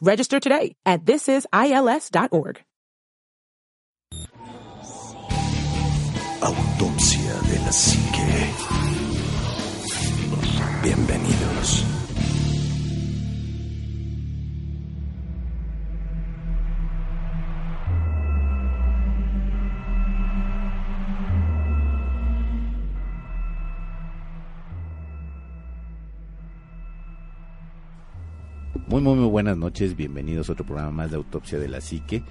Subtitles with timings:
[0.00, 2.62] Register today at thisisils.org.
[6.42, 8.20] Autopsia de la Psique.
[10.82, 11.99] Bienvenidos.
[28.90, 29.94] Muy, muy, muy buenas noches.
[29.94, 32.24] Bienvenidos a otro programa más de Autopsia de la Psique.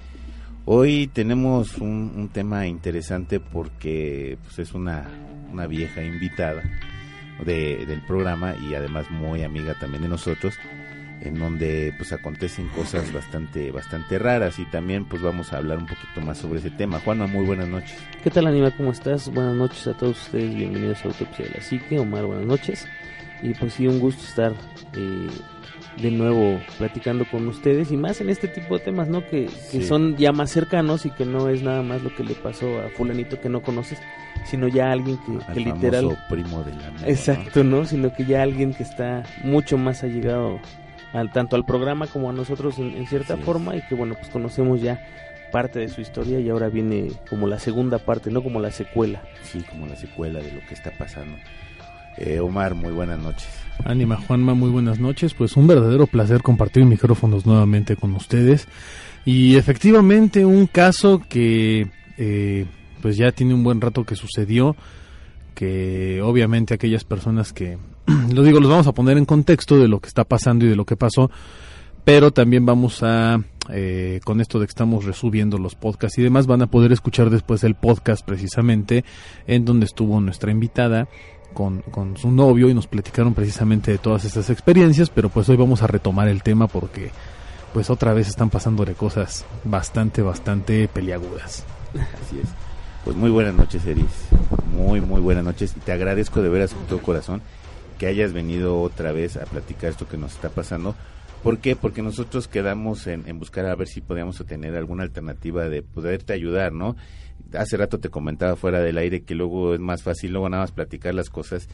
[0.66, 5.08] Hoy tenemos un, tema interesante porque pues, es una,
[5.50, 6.62] una vieja invitada
[7.42, 10.52] de, del programa y además muy amiga también de nosotros,
[11.22, 15.86] en donde pues acontecen cosas bastante, bastante raras y también pues vamos a hablar un
[15.86, 17.00] poquito más sobre ese tema.
[17.00, 17.96] Juana, muy buenas noches.
[18.22, 18.70] ¿Qué tal, Anima?
[18.76, 19.32] ¿Cómo estás?
[19.32, 20.54] Buenas noches a todos ustedes.
[20.54, 21.98] Bienvenidos a Autopsia de la Psique.
[21.98, 22.86] Omar, buenas noches.
[23.42, 24.52] Y pues sí, un gusto estar
[24.94, 25.28] eh,
[25.96, 29.22] de nuevo platicando con ustedes y más en este tipo de temas, ¿no?
[29.26, 29.82] Que, que Sí.
[29.82, 32.88] son ya más cercanos y que no es nada más lo que le pasó a
[32.90, 33.98] fulanito que no conoces,
[34.44, 36.18] sino ya alguien que, Al que famoso literal...
[36.28, 37.04] primo del amigo.
[37.06, 37.84] Exacto, ¿no?
[37.84, 40.60] Sino que ya alguien que está mucho más allegado
[41.12, 44.28] al, tanto al programa como a nosotros en, en cierta forma y que bueno, pues
[44.28, 45.04] conocemos ya
[45.50, 49.20] parte de su historia y ahora viene como la segunda parte, no como la secuela.
[49.42, 51.36] Sí, como la secuela de lo que está pasando.
[52.16, 53.48] Eh, Omar, muy buenas noches.
[53.84, 55.34] Ánima Juanma, muy buenas noches.
[55.34, 58.68] Pues un verdadero placer compartir micrófonos nuevamente con ustedes.
[59.24, 62.66] Y efectivamente un caso que eh,
[63.00, 64.76] pues ya tiene un buen rato que sucedió,
[65.54, 67.78] que obviamente aquellas personas que,
[68.34, 70.76] lo digo, los vamos a poner en contexto de lo que está pasando y de
[70.76, 71.30] lo que pasó,
[72.04, 76.46] pero también vamos a, eh, con esto de que estamos resubiendo los podcasts y demás,
[76.46, 79.04] van a poder escuchar después el podcast precisamente
[79.46, 81.08] en donde estuvo nuestra invitada
[81.52, 85.56] con, con su novio y nos platicaron precisamente de todas estas experiencias, pero pues hoy
[85.56, 87.10] vamos a retomar el tema porque
[87.72, 91.64] pues otra vez están pasándole cosas bastante, bastante peliagudas.
[91.94, 92.48] Así es.
[93.04, 94.28] Pues muy buenas noches, Eris.
[94.76, 95.74] Muy, muy buenas noches.
[95.76, 97.42] Y te agradezco de veras con todo corazón
[97.98, 100.94] que hayas venido otra vez a platicar esto que nos está pasando.
[101.42, 101.76] ¿Por qué?
[101.76, 106.32] Porque nosotros quedamos en, en buscar a ver si podíamos tener alguna alternativa de poderte
[106.32, 106.96] ayudar, ¿no?
[107.54, 110.72] Hace rato te comentaba fuera del aire que luego es más fácil, luego nada más
[110.72, 111.68] platicar las cosas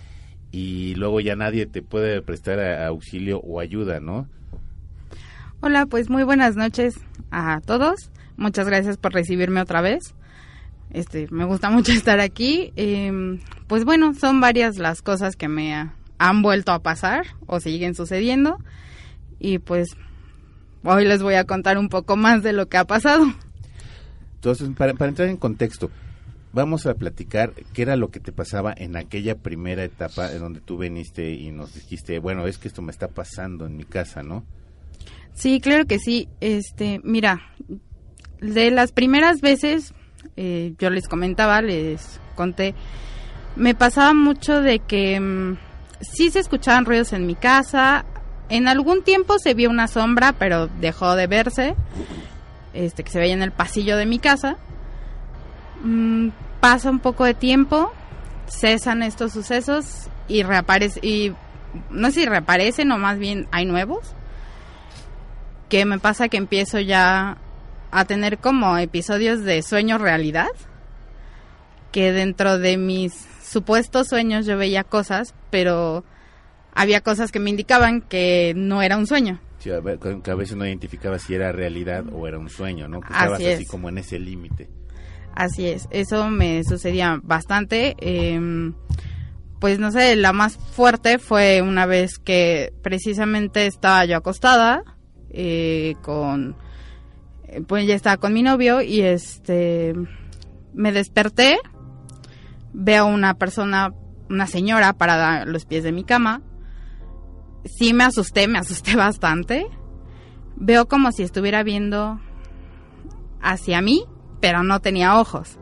[0.53, 4.29] y luego ya nadie te puede prestar auxilio o ayuda, ¿no?
[5.61, 7.01] Hola, pues muy buenas noches
[7.31, 8.11] a todos.
[8.37, 10.15] Muchas gracias por recibirme otra vez.
[10.91, 12.73] Este, me gusta mucho estar aquí.
[12.77, 17.61] Em, pues bueno, son varias las cosas que me ha- han vuelto a pasar o
[17.61, 18.59] siguen sucediendo.
[19.39, 19.89] Y pues
[20.85, 23.27] hoy les voy a contar un poco más de lo que ha pasado.
[24.37, 25.91] Entonces, para, para entrar en contexto,
[26.53, 30.61] vamos a platicar qué era lo que te pasaba en aquella primera etapa en donde
[30.61, 34.23] tú viniste y nos dijiste, bueno, es que esto me está pasando en mi casa,
[34.23, 34.45] ¿no?
[35.35, 36.29] Sí, claro que sí.
[36.41, 37.43] Este, mira,
[38.41, 39.93] de las primeras veces,
[40.37, 42.75] eh, yo les comentaba, les conté,
[43.55, 45.59] me pasaba mucho de que mm,
[46.01, 48.07] sí se escuchaban ruidos en mi casa.
[48.49, 51.75] En algún tiempo se vio una sombra, pero dejó de verse.
[52.77, 54.59] Este, que se veía en el pasillo de mi casa.
[55.83, 56.29] Mm,
[56.61, 57.91] pasa un poco de tiempo,
[58.49, 61.33] cesan estos sucesos y reaparece y
[61.91, 64.13] no sé si reaparecen o más bien hay nuevos
[65.69, 67.39] que me pasa que empiezo ya
[67.91, 70.49] a tener como episodios de sueño realidad
[71.93, 76.05] que dentro de mis supuestos sueños yo veía cosas pero
[76.75, 80.35] había cosas que me indicaban que no era un sueño Sí, a ver, que a
[80.35, 83.01] veces no identificaba si era realidad o era un sueño, ¿no?
[83.01, 83.69] Que estabas Así así es.
[83.69, 84.69] como en ese límite.
[85.35, 87.95] Así es, eso me sucedía bastante.
[87.99, 88.75] em,
[89.61, 94.83] pues no sé, la más fuerte fue una vez que precisamente estaba yo acostada
[95.31, 96.57] eh, con
[97.49, 99.95] eh, pues ya estaba con mi novio y este
[100.75, 101.59] me desperté,
[102.73, 103.93] veo una persona,
[104.29, 106.43] una señora parada a los pies de mi cama.
[107.67, 109.67] Sí me asusté, me asusté bastante.
[110.57, 112.21] Veo como si estuviera viendo
[113.43, 114.05] hacia mí,
[114.41, 115.59] pero no tenía ojos.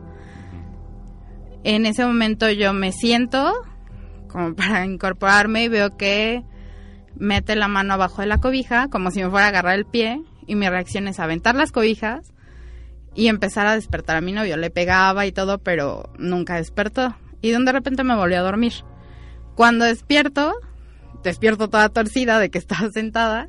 [1.64, 3.52] En ese momento yo me siento
[4.28, 6.42] como para incorporarme y veo que
[7.16, 10.20] mete la mano abajo de la cobija como si me fuera a agarrar el pie
[10.46, 12.34] y mi reacción es aventar las cobijas
[13.14, 14.56] y empezar a despertar a mi novio.
[14.56, 17.14] Le pegaba y todo, pero nunca despertó.
[17.40, 18.72] Y de repente me volvió a dormir.
[19.54, 20.54] Cuando despierto,
[21.24, 23.48] despierto toda torcida de que estaba sentada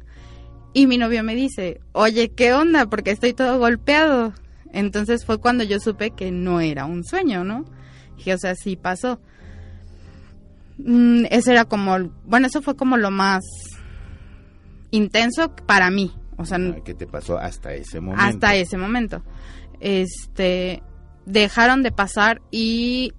[0.74, 2.88] y mi novio me dice, oye, ¿qué onda?
[2.88, 4.34] Porque estoy todo golpeado.
[4.74, 7.64] Entonces fue cuando yo supe que no era un sueño, ¿no?
[8.18, 9.22] Dije, o sea, sí pasó.
[10.78, 13.42] Mm, ese era como, bueno, eso fue como lo más
[14.92, 16.14] intenso para mí.
[16.38, 18.26] O sea, ¿Qué te pasó hasta ese momento?
[18.26, 19.24] hasta ese momento.
[19.80, 20.84] Este,
[21.26, 23.14] dejaron de pasar y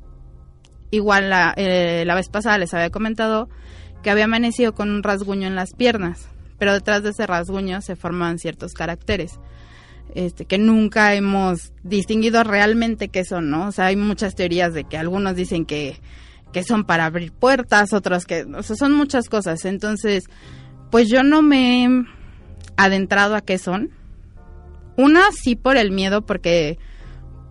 [0.90, 3.48] igual la, eh, la vez pasada les había comentado
[4.06, 6.28] que había amanecido con un rasguño en las piernas,
[6.60, 9.40] pero detrás de ese rasguño se forman ciertos caracteres.
[10.14, 13.66] Este, que nunca hemos distinguido realmente qué son, ¿no?
[13.66, 15.98] O sea, hay muchas teorías de que algunos dicen que,
[16.52, 19.64] que son para abrir puertas, otros que, o sea, son muchas cosas.
[19.64, 20.26] Entonces,
[20.92, 21.88] pues yo no me he
[22.76, 23.90] adentrado a qué son.
[24.96, 26.78] Una sí por el miedo, porque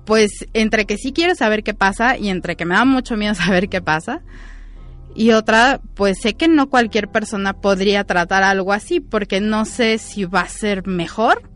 [0.06, 3.36] pues entre que sí quiero saber qué pasa y entre que me da mucho miedo
[3.36, 4.22] saber qué pasa.
[5.16, 9.98] Y otra, pues sé que no cualquier persona podría tratar algo así, porque no sé
[9.98, 11.50] si va a ser mejor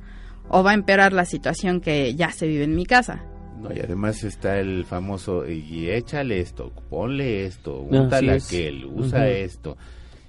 [0.47, 3.21] o va a empeorar la situación que ya se vive en mi casa.
[3.61, 8.47] No, y además está el famoso, y échale esto, ponle esto, úntale es.
[8.47, 9.75] aquel, usa esto,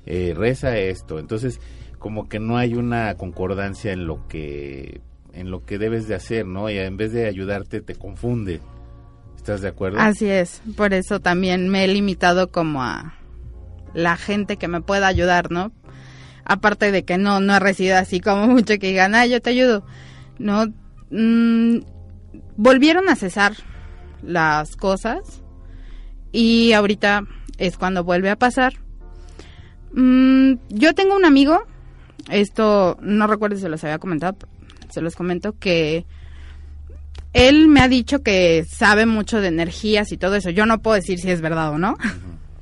[0.05, 1.21] eh, reza esto.
[1.21, 1.61] Entonces,
[2.01, 5.01] como que no hay una concordancia en lo que
[5.33, 6.69] en lo que debes de hacer, ¿no?
[6.69, 8.61] Y en vez de ayudarte te confunde.
[9.37, 10.01] ¿Estás de acuerdo?
[10.01, 13.15] Así es, por eso también me he limitado como a
[13.95, 15.73] la gente que me pueda ayudar, ¿no?
[16.45, 19.51] Aparte de que no, no he recibido así como mucho que digan, ah, yo te
[19.51, 19.85] ayudo,
[20.39, 20.67] ¿no?
[21.11, 21.81] Mm,
[22.57, 23.55] volvieron a cesar
[24.23, 25.43] las cosas
[26.33, 27.25] y ahorita
[27.59, 28.75] es cuando vuelve a pasar.
[29.93, 31.63] Mm, yo tengo un amigo,
[32.31, 34.37] esto no recuerdo si se los había comentado,
[34.91, 36.07] se los comento que
[37.33, 40.51] él me ha dicho que sabe mucho de energías y todo eso.
[40.51, 41.97] Yo no puedo decir si es verdad o no,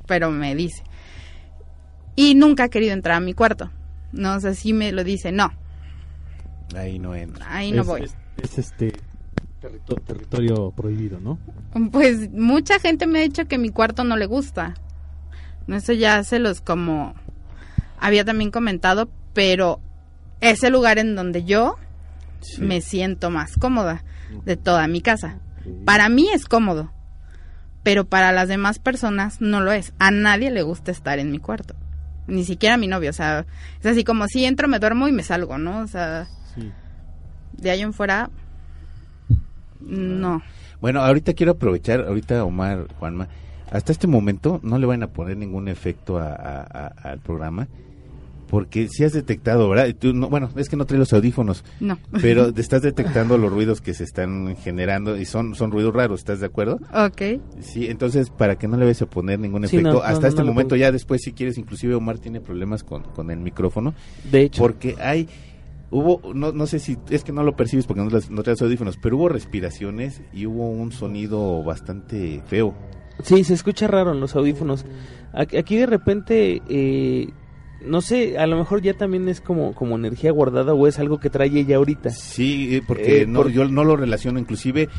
[0.07, 0.83] pero me dice.
[2.15, 3.71] Y nunca ha querido entrar a mi cuarto.
[4.11, 5.51] No, o sea, sí me lo dice, no,
[6.75, 7.45] Ahí no entra.
[7.49, 8.01] ahí no es, voy.
[8.03, 8.93] Es, es este
[9.61, 11.39] territorio, territorio prohibido, ¿no?
[11.91, 14.75] Pues mucha gente me ha dicho que mi cuarto no le gusta.
[15.67, 17.13] No, Eso ya se los como
[17.99, 19.79] había también comentado, pero
[20.41, 21.75] es el lugar en donde yo
[22.41, 22.61] Sí.
[22.61, 24.03] me siento más cómoda
[24.45, 25.39] de toda mi casa.
[25.85, 26.91] Para mí es cómodo,
[27.83, 29.93] pero para las demás personas no lo es.
[29.99, 31.75] A nadie le gusta estar en mi cuarto,
[32.29, 33.09] ni siquiera mi novio.
[33.09, 33.45] O sea,
[33.79, 35.79] es así como si entro, me duermo y me salgo, ¿no?
[35.81, 36.71] O sea, Sí.
[37.57, 38.29] de ahí en fuera,
[39.79, 40.41] no.
[40.81, 43.27] Bueno, ahorita quiero aprovechar, ahorita Omar, Juanma,
[43.71, 47.67] hasta este momento no le van a poner ningún efecto a- a- a- al programa,
[48.49, 49.93] porque si has detectado, ¿verdad?
[49.97, 51.97] Tú no- bueno, es que no trae los audífonos, No.
[52.21, 56.19] pero te estás detectando los ruidos que se están generando y son, son ruidos raros,
[56.21, 56.79] ¿estás de acuerdo?
[56.93, 57.21] Ok.
[57.59, 60.43] Sí, entonces para que no le vayas a poner ningún efecto, no, hasta no, este
[60.43, 63.93] momento ya después si quieres, inclusive Omar tiene problemas con, con el micrófono,
[64.31, 65.27] De hecho, porque hay,
[65.91, 68.97] hubo, no, no sé si, es que no lo percibes porque no, no traes audífonos,
[68.97, 72.73] pero hubo respiraciones y hubo un sonido bastante feo.
[73.23, 74.85] sí, se escucha raro en los audífonos.
[75.33, 77.27] Aquí, aquí de repente, eh,
[77.85, 81.19] no sé, a lo mejor ya también es como, como energía guardada o es algo
[81.19, 82.09] que trae ella ahorita.
[82.09, 84.89] Sí, eh, porque Eh, no, por- yo no lo relaciono, inclusive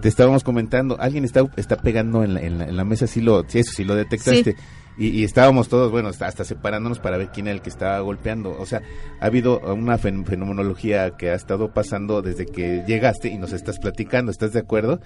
[0.00, 3.20] te estábamos comentando, alguien está, está pegando en la, en la, en la mesa, sí
[3.20, 4.54] lo, sí, eso sí lo detectaste.
[4.98, 7.98] Y, y estábamos todos, bueno, hasta, hasta separándonos para ver quién era el que estaba
[8.00, 8.54] golpeando.
[8.58, 8.82] O sea,
[9.20, 13.78] ha habido una fen- fenomenología que ha estado pasando desde que llegaste y nos estás
[13.78, 15.00] platicando, ¿estás de acuerdo?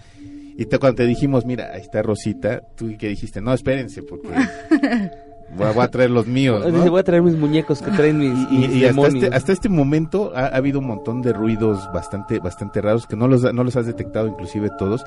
[0.59, 4.29] Y te- cuando te dijimos, mira, ahí está Rosita, tú que dijiste, no, espérense, porque
[5.55, 6.65] voy a, voy a traer los míos.
[6.65, 6.71] ¿no?
[6.77, 9.25] Dice, voy a traer mis muñecos que traen mis, Y, mis y hasta, demonios.
[9.25, 13.17] este, hasta este momento ha, ha habido un montón de ruidos bastante bastante raros que
[13.17, 15.05] no los no los has detectado inclusive todos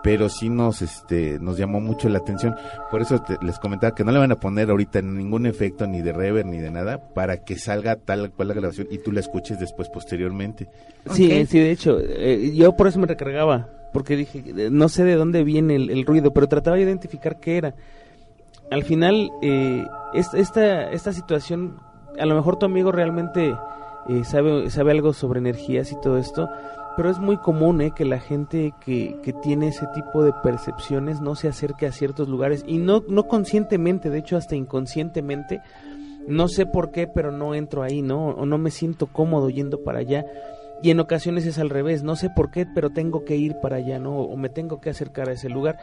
[0.00, 2.54] pero sí nos este nos llamó mucho la atención
[2.90, 6.02] por eso te- les comentaba que no le van a poner ahorita ningún efecto ni
[6.02, 9.18] de reverb ni de nada para que salga tal cual la grabación y tú la
[9.20, 10.68] escuches después posteriormente
[11.12, 15.14] Sí, sí, de hecho, eh, yo por eso me recargaba, porque dije, no sé de
[15.14, 17.74] dónde viene el, el ruido, pero trataba de identificar qué era.
[18.70, 21.76] Al final, eh, es- esta, esta situación,
[22.18, 23.56] a lo mejor tu amigo realmente
[24.08, 26.48] eh, sabe, sabe algo sobre energías y todo esto,
[26.96, 27.92] pero es muy común ¿eh?
[27.94, 32.28] que la gente que, que tiene ese tipo de percepciones no se acerque a ciertos
[32.28, 35.60] lugares y no, no conscientemente, de hecho hasta inconscientemente,
[36.26, 38.28] no sé por qué, pero no entro ahí, ¿no?
[38.30, 40.26] O no me siento cómodo yendo para allá.
[40.82, 43.76] Y en ocasiones es al revés, no sé por qué, pero tengo que ir para
[43.76, 44.16] allá, ¿no?
[44.18, 45.76] O me tengo que acercar a ese lugar.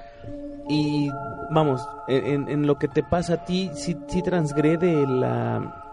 [0.70, 1.10] Y
[1.52, 5.84] vamos, en, lo que te pasa a ti, sí, sí transgrede la,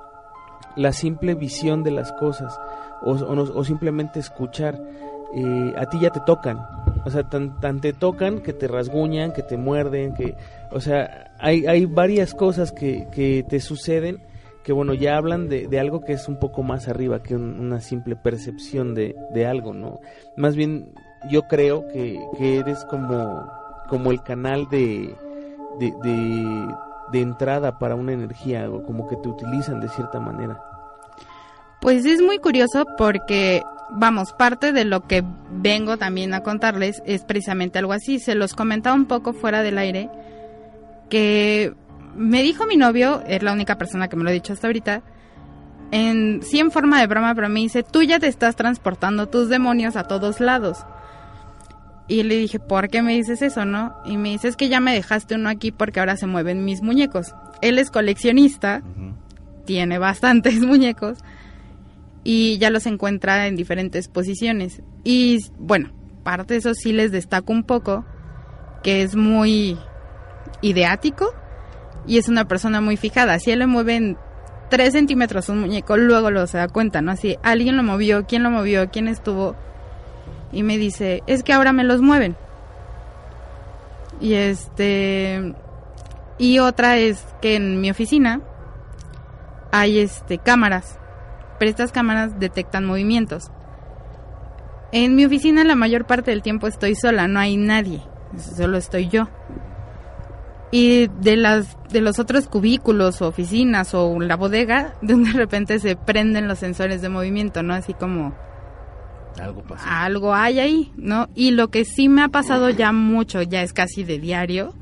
[0.76, 2.59] la simple visión de las cosas
[3.02, 4.80] o, o simplemente escuchar.
[5.35, 6.59] Eh, a ti ya te tocan,
[7.06, 10.37] o sea, tan, tan te tocan que te rasguñan, que te muerden, que,
[10.71, 14.21] o sea, hay, hay varias cosas que, que te suceden
[14.64, 17.59] que, bueno, ya hablan de, de algo que es un poco más arriba que un-
[17.61, 20.00] una simple percepción de, de algo, ¿no?
[20.37, 20.92] Más bien,
[21.31, 23.49] yo creo que, que eres como,
[23.88, 25.14] como el canal de,
[25.78, 26.66] de, de,
[27.12, 30.61] de entrada para una energía, o como que te utilizan de cierta manera.
[31.81, 37.25] Pues es muy curioso porque, vamos, parte de lo que vengo también a contarles es
[37.25, 38.21] precisamente algo así.
[38.21, 40.09] Se los comentaba un poco fuera del aire
[41.11, 41.75] que
[42.14, 45.02] me dijo mi novio, es la única persona que me lo ha dicho hasta ahorita,
[45.90, 49.49] en, sí en forma de broma, pero me dice, tú ya te estás transportando tus
[49.49, 50.87] demonios a todos lados.
[52.09, 53.95] Y le dije, ¿por qué me dices eso, no?
[54.04, 56.83] Y me dice, es que ya me dejaste uno aquí porque ahora se mueven mis
[56.83, 57.35] muñecos.
[57.61, 58.83] Él es coleccionista,
[59.64, 61.19] tiene bastantes muñecos
[62.25, 64.83] y ya los encuentra en diferentes posiciones.
[65.04, 65.90] Y bueno,
[66.23, 68.04] parte de eso sí les destaco un poco,
[68.83, 69.78] que es muy
[70.61, 71.35] ideático
[72.06, 73.38] y es una persona muy fijada.
[73.38, 74.16] Si él le mueven
[74.71, 77.12] 3 centímetros un muñeco, luego lo se da cuenta, ¿no?
[77.12, 79.54] Así, alguien lo movió, quién lo movió, quién estuvo.
[80.52, 82.37] Y me dice, es que ahora me los mueven.
[84.21, 85.54] Y este...
[86.38, 88.40] Y otra es que en mi oficina
[89.71, 90.99] hay este cámaras,
[91.59, 93.50] pero estas cámaras detectan movimientos.
[94.90, 98.02] En mi oficina la mayor parte del tiempo estoy sola, no hay nadie,
[98.37, 99.28] solo estoy yo.
[100.73, 105.79] Y de las de los otros cubículos o oficinas o la bodega, de de repente
[105.79, 107.75] se prenden los sensores de movimiento, ¿no?
[107.75, 108.35] Así como
[109.38, 109.85] Algo pasó.
[109.87, 111.29] algo hay ahí, ¿no?
[111.35, 114.73] Y lo que sí me ha pasado ya mucho, ya es casi de diario,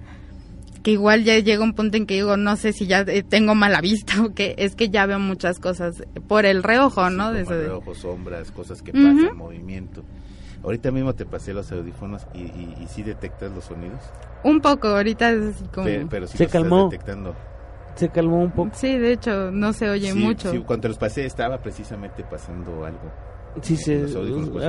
[0.85, 3.55] que igual ya llega un punto en que digo, no sé si ya eh, tengo
[3.57, 7.33] mala vista o qué, es que ya veo muchas cosas por el reojo, ¿no?
[7.33, 10.05] De Como eso de- reojos, sombras, cosas que pasan, movimiento.
[10.63, 14.01] Ahorita mismo te pasé los audífonos y, y, y sí detectas los sonidos.
[14.45, 15.87] Un poco, ahorita es así como...
[15.87, 16.85] Pe- pero sí Se los estás calmó.
[16.91, 17.35] detectando.
[17.95, 18.71] Se calmó un poco.
[18.75, 20.51] Sí, de hecho, no se oye Sí, mucho.
[20.53, 23.01] sí, cuando los pasé estaba precisamente pasando algo.
[23.63, 24.05] Sí, se,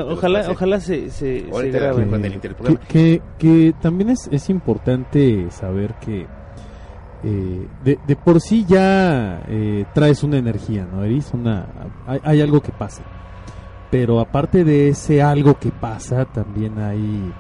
[0.08, 2.08] ojalá, ojalá se, se, se Ahorita grabe.
[2.08, 6.26] con el que, que, que también es, es importante saber que
[7.24, 11.30] eh, de, de por sí ya eh, traes una energía, ¿no, Eris?
[11.34, 11.68] Una,
[12.08, 13.04] hay, hay algo que pasa.
[13.92, 17.32] Pero aparte de ese algo que pasa, también hay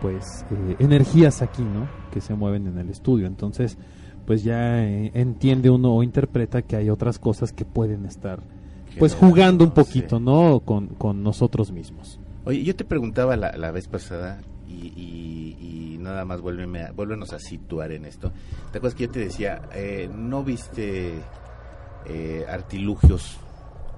[0.00, 1.88] pues eh, energías aquí, ¿no?
[2.12, 3.26] Que se mueven en el estudio.
[3.26, 3.76] Entonces,
[4.24, 8.40] pues ya eh, entiende uno o interpreta que hay otras cosas que pueden estar
[8.98, 10.60] pues jugando un poquito, ¿no?
[10.60, 12.20] Con, con nosotros mismos.
[12.44, 14.38] Oye, yo te preguntaba la, la vez pasada
[14.68, 18.30] y, y- y nada más vuélveme a, vuélvenos a situar en esto.
[18.70, 21.14] ¿Te acuerdas que yo te decía, eh, no viste
[22.06, 23.36] eh, artilugios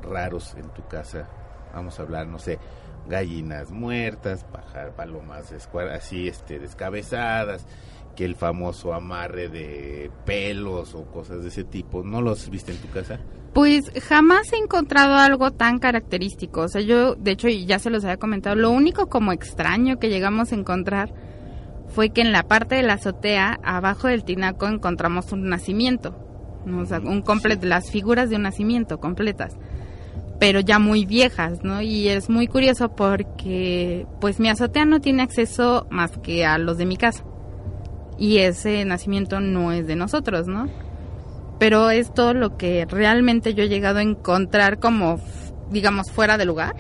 [0.03, 1.29] raros en tu casa?
[1.73, 2.59] Vamos a hablar, no sé,
[3.09, 5.53] gallinas muertas, pajar, palomas
[5.93, 7.67] así este, descabezadas,
[8.17, 12.03] que el famoso amarre de pelos o cosas de ese tipo.
[12.03, 13.19] ¿No los viste en tu casa?
[13.53, 16.63] Pues jamás he encontrado algo tan característico.
[16.63, 20.09] O sea, yo, de hecho, ya se los había comentado, lo único como extraño que
[20.09, 21.13] llegamos a encontrar
[21.89, 26.17] fue que en la parte de la azotea, abajo del tinaco, encontramos un nacimiento.
[26.65, 26.83] ¿no?
[26.83, 29.57] O sea, un completo, las figuras de un nacimiento completas.
[30.41, 31.81] Pero ya muy viejas, ¿no?
[31.81, 36.79] Y es muy curioso porque, pues mi azotea no tiene acceso más que a los
[36.79, 37.25] de mi casa.
[38.19, 40.69] Y ese nacimiento no es de nosotros, ¿no?
[41.61, 45.21] pero es todo lo que realmente yo he llegado a encontrar como,
[45.71, 46.75] digamos, fuera de lugar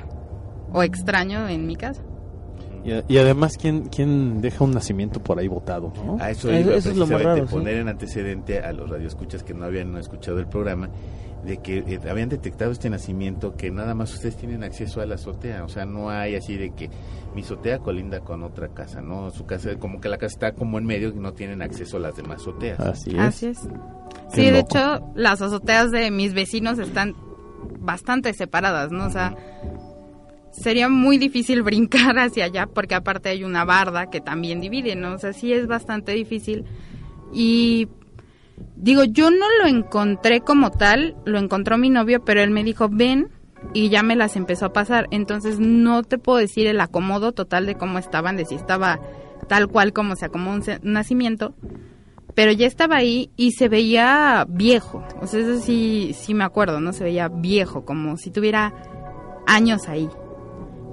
[0.72, 2.02] o extraño en mi casa.
[2.82, 6.16] Y, y además, ¿quién, ¿quién deja un nacimiento por ahí botado, no?
[6.18, 7.54] A eso, iba eso es lo más precisamente, raro, sí.
[7.54, 10.88] poner en antecedente a los radioescuchas que no habían escuchado el programa
[11.44, 15.14] de que eh, habían detectado este nacimiento que nada más ustedes tienen acceso a la
[15.14, 16.90] azotea, o sea, no hay así de que
[17.34, 19.30] mi azotea colinda con otra casa, ¿no?
[19.30, 22.00] Su casa, como que la casa está como en medio y no tienen acceso a
[22.00, 22.80] las demás azoteas.
[22.80, 23.18] Así es.
[23.18, 23.58] Así es.
[24.32, 27.14] Sí, de hecho, las azoteas de mis vecinos están
[27.80, 29.06] bastante separadas, ¿no?
[29.06, 29.34] O sea,
[30.52, 35.14] sería muy difícil brincar hacia allá porque aparte hay una barda que también divide, ¿no?
[35.14, 36.64] O sea, sí es bastante difícil.
[37.32, 37.88] Y
[38.76, 42.88] digo, yo no lo encontré como tal, lo encontró mi novio, pero él me dijo,
[42.90, 43.28] ven,
[43.72, 45.06] y ya me las empezó a pasar.
[45.10, 49.00] Entonces no te puedo decir el acomodo total de cómo estaban, de si estaba
[49.48, 51.54] tal cual como se acomodó un, nacimiento,
[52.34, 55.04] pero ya estaba ahí y se veía viejo.
[55.20, 56.92] O sea, eso sí, sí me acuerdo, ¿no?
[56.92, 58.72] Se veía viejo, como si tuviera
[59.46, 60.08] años ahí.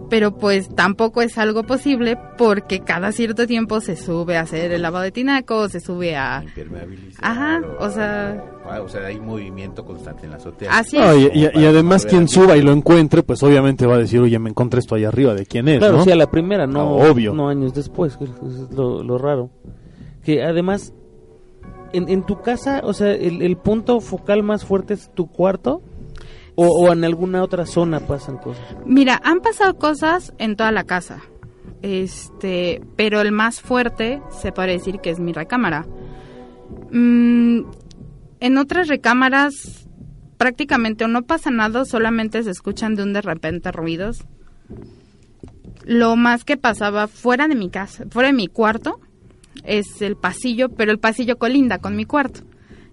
[0.09, 4.81] Pero pues tampoco es algo posible porque cada cierto tiempo se sube a hacer el
[4.81, 6.41] lavado de tinaco, se sube a...
[6.43, 7.25] Impermeabilizar.
[7.25, 10.71] Ajá, o sea- Ah, o sea, hay movimiento constante en la azotea.
[10.77, 11.33] Así No, es.
[11.33, 14.19] y, y- y para además quien suba y lo encuentre, pues obviamente va a decir,
[14.19, 15.79] oye, me encontré esto allá arriba, ¿de quién es?
[15.79, 16.03] Claro, ¿no?
[16.03, 17.33] sí, a la primera, no, Ah, obvio.
[17.33, 19.49] no años después, es lo, lo raro.
[20.23, 20.93] Que además,
[21.93, 25.81] en, en tu casa, o sea, el, el punto focal más fuerte es tu cuarto,
[26.59, 28.65] o, en alguna otra zona pasan cosas.
[28.83, 31.21] Mira, han pasado cosas en toda la casa.
[31.83, 35.85] Este, pero el más fuerte se puede decir que es mi recámara.
[36.91, 37.59] Mm,
[38.39, 39.87] en otras recámaras
[40.37, 44.25] prácticamente no pasa nada, solamente se escuchan de un de repente ruidos.
[45.85, 48.99] Lo más que pasaba fuera de mi casa, fuera de mi cuarto,
[49.63, 52.41] es el pasillo, pero el pasillo colinda con mi cuarto.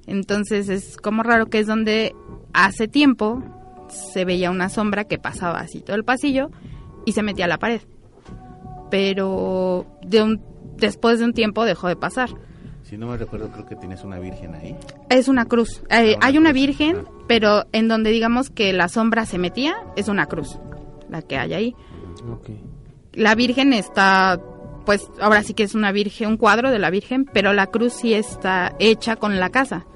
[0.06, 2.14] Entonces es como raro que es donde
[2.54, 3.42] hace tiempo
[3.88, 6.50] se veía una sombra que pasaba así todo el pasillo
[7.04, 7.82] y se metía a la pared.
[8.90, 10.40] Pero de un,
[10.78, 12.30] después de un tiempo dejó de pasar.
[12.82, 14.76] Si no me recuerdo, creo que tienes una virgen ahí.
[15.08, 15.82] Es una cruz.
[15.90, 17.10] Eh, una hay una cruz, virgen, ah.
[17.26, 20.58] pero en donde digamos que la sombra se metía, es una cruz,
[21.08, 21.76] la que hay ahí.
[23.12, 24.40] La virgen está,
[24.84, 27.94] pues ahora sí que es una virgen, un cuadro de la virgen, pero la cruz
[27.94, 29.86] sí está hecha con la casa.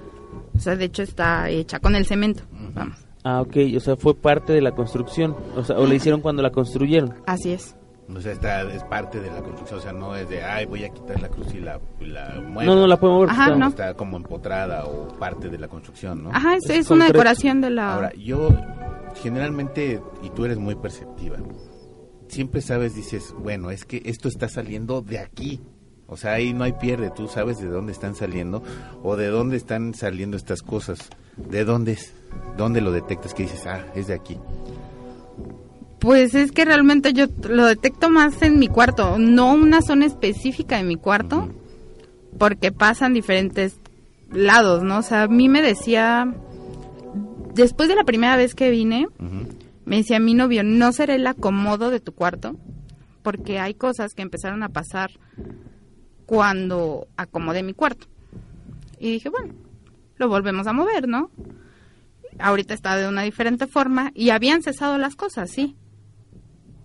[0.57, 2.43] O sea, de hecho está hecha con el cemento.
[2.75, 6.21] Vamos, Ah, ok, o sea, fue parte de la construcción, o sea, o la hicieron
[6.21, 7.15] cuando la construyeron.
[7.27, 7.75] así es.
[8.15, 9.79] O sea, está, es parte de la construcción.
[9.81, 12.75] O sea, no es de, ay, voy a quitar la cruz y la, la muevo.
[12.75, 13.31] No, no la podemos ver.
[13.31, 13.69] Ajá, está- no.
[13.69, 16.31] Está como empotrada o parte de la construcción, ¿no?
[16.33, 17.93] Ajá, es, Es es una decoración de la...
[17.95, 18.49] Ahora, yo
[19.23, 21.37] generalmente, y tú eres muy perceptiva,
[22.29, 25.61] siempre sabes, dices, bueno, es que esto está saliendo de aquí.
[26.11, 28.63] O sea, ahí no hay pierde, tú sabes de dónde están saliendo
[29.03, 31.11] o de dónde están saliendo estas cosas.
[31.37, 32.15] ¿De dónde es?
[32.57, 34.39] ¿Dónde lo detectas que dices, ah, es de aquí?
[35.99, 40.79] Pues es que realmente yo lo detecto más en mi cuarto, no una zona específica
[40.79, 41.51] de mi cuarto,
[42.39, 43.79] porque pasan diferentes
[44.33, 44.99] lados, ¿no?
[44.99, 46.33] O sea, a mí me decía,
[47.55, 49.09] después de la primera vez que vine,
[49.85, 52.57] me decía mi novio, no será el acomodo de tu cuarto,
[53.23, 55.11] porque hay cosas que empezaron a pasar
[56.29, 58.07] cuando acomodé mi cuarto.
[59.01, 59.55] Y dije, bueno,
[60.17, 61.31] lo volvemos a mover, ¿no?
[62.39, 65.75] Ahorita está de una diferente forma y habían cesado las cosas, sí.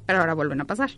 [0.06, 0.92] Pero ahora vuelven a pasar.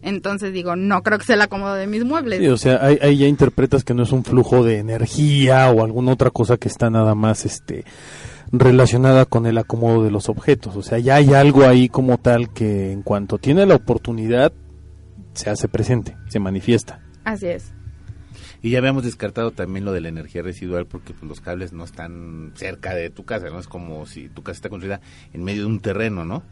[0.00, 2.38] Entonces digo, no creo que sea el acomodo de mis muebles.
[2.38, 5.84] Sí, o sea, ahí, ahí ya interpretas que no es un flujo de energía o
[5.84, 7.84] alguna otra cosa que está nada más este
[8.50, 10.74] relacionada con el acomodo de los objetos.
[10.74, 14.54] O sea, ya hay algo ahí como tal que en cuanto tiene la oportunidad
[15.34, 17.02] se hace presente, se manifiesta.
[17.24, 17.72] Así es.
[18.62, 21.84] Y ya habíamos descartado también lo de la energía residual porque pues, los cables no
[21.84, 23.58] están cerca de tu casa, ¿no?
[23.58, 25.00] Es como si tu casa está construida
[25.32, 26.42] en medio de un terreno, ¿no?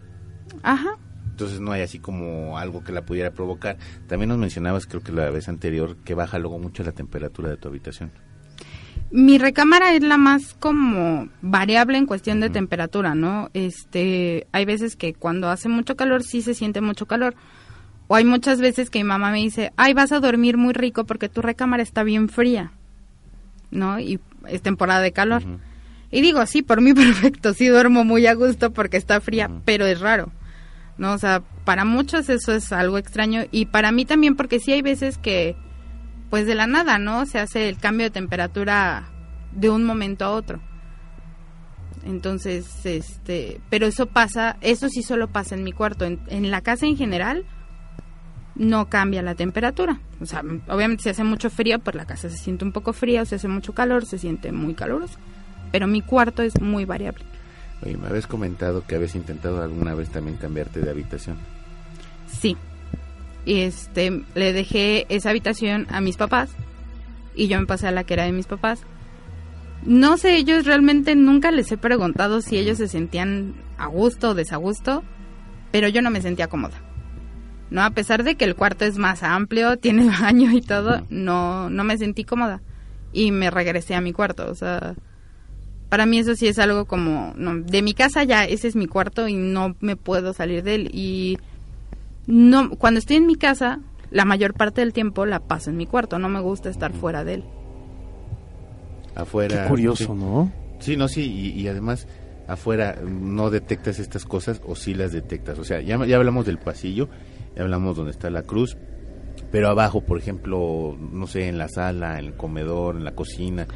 [0.62, 0.98] Ajá.
[1.30, 3.76] Entonces no hay así como algo que la pudiera provocar.
[4.06, 7.56] También nos mencionabas, creo que la vez anterior, que baja luego mucho la temperatura de
[7.56, 8.10] tu habitación.
[9.10, 13.50] Mi recámara es la más como variable en cuestión de temperatura, ¿no?
[13.52, 17.34] Este, hay veces que cuando hace mucho calor sí se siente mucho calor.
[18.08, 21.04] O hay muchas veces que mi mamá me dice, ay, vas a dormir muy rico
[21.04, 22.72] porque tu recámara está bien fría,
[23.70, 23.98] ¿no?
[23.98, 25.42] Y es temporada de calor.
[26.10, 29.86] Y digo, sí, por mí perfecto, sí duermo muy a gusto porque está fría, pero
[29.86, 30.30] es raro,
[30.98, 31.12] ¿no?
[31.14, 34.82] O sea, para muchos eso es algo extraño y para mí también porque sí hay
[34.82, 35.56] veces que,
[36.30, 37.26] pues de la nada, ¿no?
[37.26, 39.08] Se hace el cambio de temperatura
[39.52, 40.60] de un momento a otro.
[42.04, 46.04] Entonces, este, pero eso pasa, eso sí solo pasa en mi cuarto.
[46.04, 47.44] En, en la casa en general
[48.56, 50.00] no cambia la temperatura.
[50.20, 53.22] O sea, obviamente si hace mucho frío, pues la casa se siente un poco fría,
[53.22, 55.18] o si hace mucho calor, se siente muy caluroso.
[55.72, 57.24] Pero mi cuarto es muy variable.
[57.82, 61.36] Oye, me habías comentado que habías intentado alguna vez también cambiarte de habitación.
[62.26, 62.56] Sí.
[63.44, 66.50] Y este, le dejé esa habitación a mis papás
[67.34, 68.80] y yo me pasé a la que era de mis papás.
[69.84, 74.34] No sé, ellos realmente nunca les he preguntado si ellos se sentían a gusto o
[74.34, 75.04] desagusto,
[75.70, 76.85] pero yo no me sentía cómoda.
[77.70, 81.70] No, a pesar de que el cuarto es más amplio, tiene baño y todo, no,
[81.70, 82.60] no me sentí cómoda.
[83.12, 84.94] Y me regresé a mi cuarto, o sea,
[85.88, 88.86] para mí eso sí es algo como, no, de mi casa ya, ese es mi
[88.86, 90.90] cuarto y no me puedo salir de él.
[90.92, 91.38] Y
[92.26, 95.86] no, cuando estoy en mi casa, la mayor parte del tiempo la paso en mi
[95.86, 97.44] cuarto, no me gusta estar fuera de él.
[99.14, 99.62] Afuera.
[99.62, 100.12] Qué curioso, sí.
[100.12, 100.52] ¿no?
[100.78, 102.06] Sí, no, sí, y, y además
[102.48, 105.58] afuera no detectas estas cosas o sí las detectas.
[105.58, 107.08] O sea, ya, ya hablamos del pasillo,
[107.56, 108.76] ya hablamos donde está la cruz,
[109.50, 113.66] pero abajo, por ejemplo, no sé, en la sala, en el comedor, en la cocina,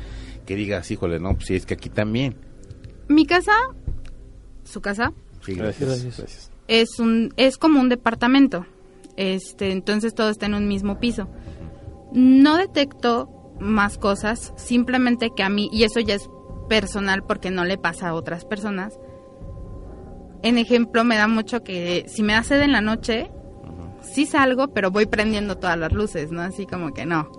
[0.46, 2.36] que digas, híjole, no, pues sí, es que aquí también.
[3.08, 3.52] Mi casa,
[4.64, 5.12] su casa,
[5.44, 5.88] Sí, Gracias.
[5.88, 6.18] gracias.
[6.18, 6.50] Gracias.
[6.68, 8.66] es un es como un departamento.
[9.16, 11.28] Este, entonces todo está en un mismo piso.
[12.12, 16.28] No detecto más cosas, simplemente que a mí y eso ya es
[16.68, 18.98] personal porque no le pasa a otras personas.
[20.42, 23.30] En ejemplo, me da mucho que si me da sed en la noche,
[24.12, 26.42] sí salgo, pero voy prendiendo todas las luces, ¿no?
[26.42, 27.30] Así como que no.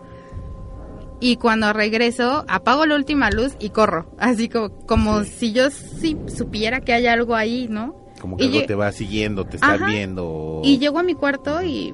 [1.20, 4.08] Y cuando regreso, apago la última luz y corro.
[4.18, 7.96] Así como, como si yo sí supiera que hay algo ahí, ¿no?
[8.20, 9.86] Como que Y algo te va siguiendo, te está Ajá.
[9.86, 10.62] viendo.
[10.64, 11.94] Y llego a mi cuarto y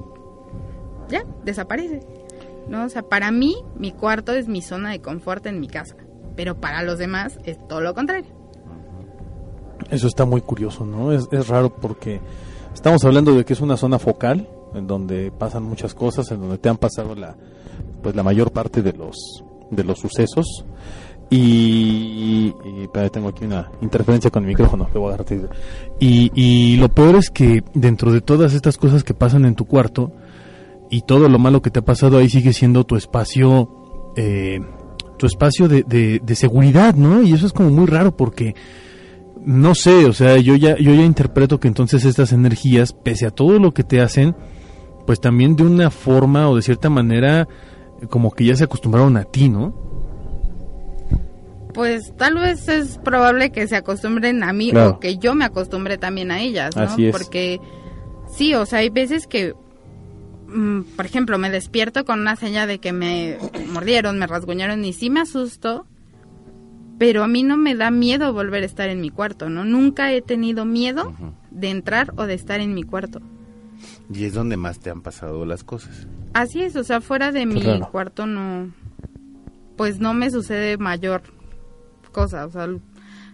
[1.10, 2.00] ya, desaparece.
[2.68, 2.84] ¿No?
[2.84, 5.94] O sea, para mí, mi cuarto es mi zona de confort en mi casa.
[6.34, 8.30] Pero para los demás es todo lo contrario.
[9.90, 11.12] Eso está muy curioso, ¿no?
[11.12, 12.20] Es, es raro porque
[12.74, 16.58] estamos hablando de que es una zona focal en donde pasan muchas cosas, en donde
[16.58, 17.36] te han pasado la
[18.02, 20.64] pues la mayor parte de los de los sucesos
[21.30, 25.50] y, y espera, tengo aquí una interferencia con el micrófono que voy a agarrar
[26.00, 29.66] y, y lo peor es que dentro de todas estas cosas que pasan en tu
[29.66, 30.12] cuarto
[30.90, 33.68] y todo lo malo que te ha pasado ahí sigue siendo tu espacio
[34.16, 34.60] eh,
[35.18, 37.22] tu espacio de, de, de seguridad, ¿no?
[37.22, 38.54] Y eso es como muy raro porque
[39.44, 43.30] no sé, o sea, yo ya, yo ya interpreto que entonces estas energías, pese a
[43.30, 44.34] todo lo que te hacen,
[45.08, 47.48] pues también de una forma o de cierta manera,
[48.10, 49.72] como que ya se acostumbraron a ti, ¿no?
[51.72, 54.90] Pues tal vez es probable que se acostumbren a mí Claro.
[54.90, 56.82] o que yo me acostumbre también a ellas, ¿no?
[56.82, 57.12] Así es.
[57.16, 57.58] Porque
[58.30, 59.54] sí, o sea, hay veces que,
[60.46, 63.38] mm, por ejemplo, me despierto con una señal de que me
[63.72, 65.86] mordieron, me rasguñaron y sí me asusto,
[66.98, 69.64] pero a mí no me da miedo volver a estar en mi cuarto, ¿no?
[69.64, 71.14] Nunca he tenido miedo
[71.50, 73.22] de entrar o de estar en mi cuarto.
[74.12, 76.06] Y es donde más te han pasado las cosas.
[76.32, 77.90] Así es, o sea, fuera de mi raro.
[77.90, 78.70] cuarto no,
[79.76, 81.22] pues no me sucede mayor
[82.12, 82.66] cosa, o sea,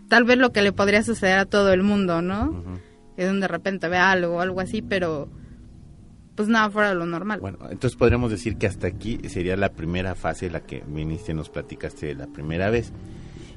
[0.08, 2.64] tal vez lo que le podría suceder a todo el mundo, ¿no?
[3.16, 5.28] Es donde de repente ve algo o algo así, pero
[6.34, 7.38] pues nada fuera de lo normal.
[7.40, 11.34] Bueno, entonces podríamos decir que hasta aquí sería la primera fase, la que viniste y
[11.36, 12.92] nos platicaste la primera vez.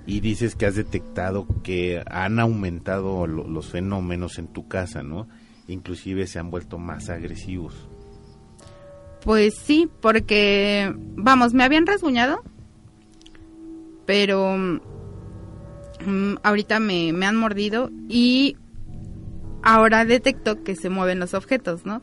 [0.05, 5.27] Y dices que has detectado que han aumentado lo- los fenómenos en tu casa, ¿no?
[5.67, 7.87] Inclusive se han vuelto más agresivos.
[9.23, 12.43] Pues sí, porque, vamos, me habían rasguñado,
[14.05, 18.55] pero mm, ahorita me, me han mordido y
[19.63, 22.01] ahora detecto que se mueven los objetos, ¿no?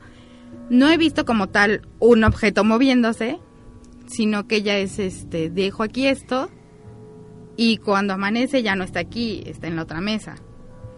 [0.68, 3.38] No he visto como tal un objeto moviéndose,
[4.06, 6.50] sino que ya es este, dejo aquí esto
[7.56, 10.36] y cuando amanece ya no está aquí, está en la otra mesa,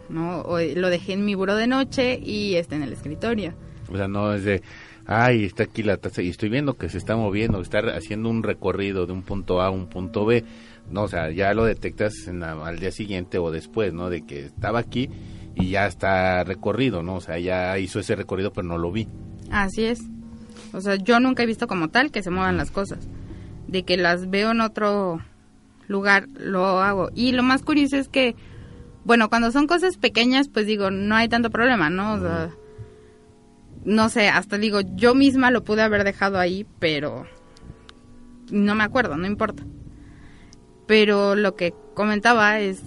[0.09, 0.41] ¿no?
[0.43, 3.55] O lo dejé en mi buró de noche y está en el escritorio.
[3.91, 4.63] O sea, no es de,
[5.07, 8.43] ay, está aquí la taza y estoy viendo que se está moviendo, está haciendo un
[8.43, 10.45] recorrido de un punto A a un punto B.
[10.91, 14.09] No, o sea, ya lo detectas en la- al día siguiente o después, ¿no?
[14.11, 15.09] De que estaba aquí
[15.55, 17.17] y ya está recorrido, ¿no?
[17.17, 19.09] O sea, ya hizo ese recorrido, pero no lo vi.
[19.51, 20.01] Así es.
[20.73, 23.09] O sea, yo nunca he visto como tal que se muevan las cosas.
[23.67, 25.21] De que las veo en otro
[25.89, 27.11] lugar, lo hago.
[27.15, 28.35] Y lo más curioso es que,
[29.07, 32.15] bueno, cuando son cosas pequeñas, pues digo, no hay tanto problema, ¿no?
[32.15, 32.51] O sea,
[33.85, 37.25] no sé, hasta digo, yo misma lo pude haber dejado ahí, pero
[38.51, 39.63] no me acuerdo, no importa.
[40.89, 42.83] Pero lo que comentaba es,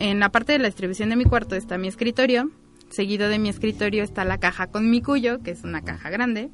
[0.00, 2.50] en la parte de la distribución de mi cuarto está mi escritorio,
[2.90, 6.50] seguido de mi escritorio está la caja con mi cuyo, que es una caja grande,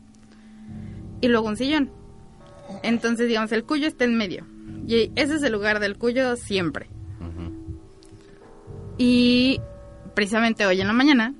[1.20, 1.90] y luego un sillón.
[2.84, 4.46] Entonces, digamos, el cuyo está en medio.
[4.86, 6.88] Y ese es el lugar del cuyo siempre.
[8.98, 9.60] Y
[10.14, 11.34] precisamente hoy en la mañana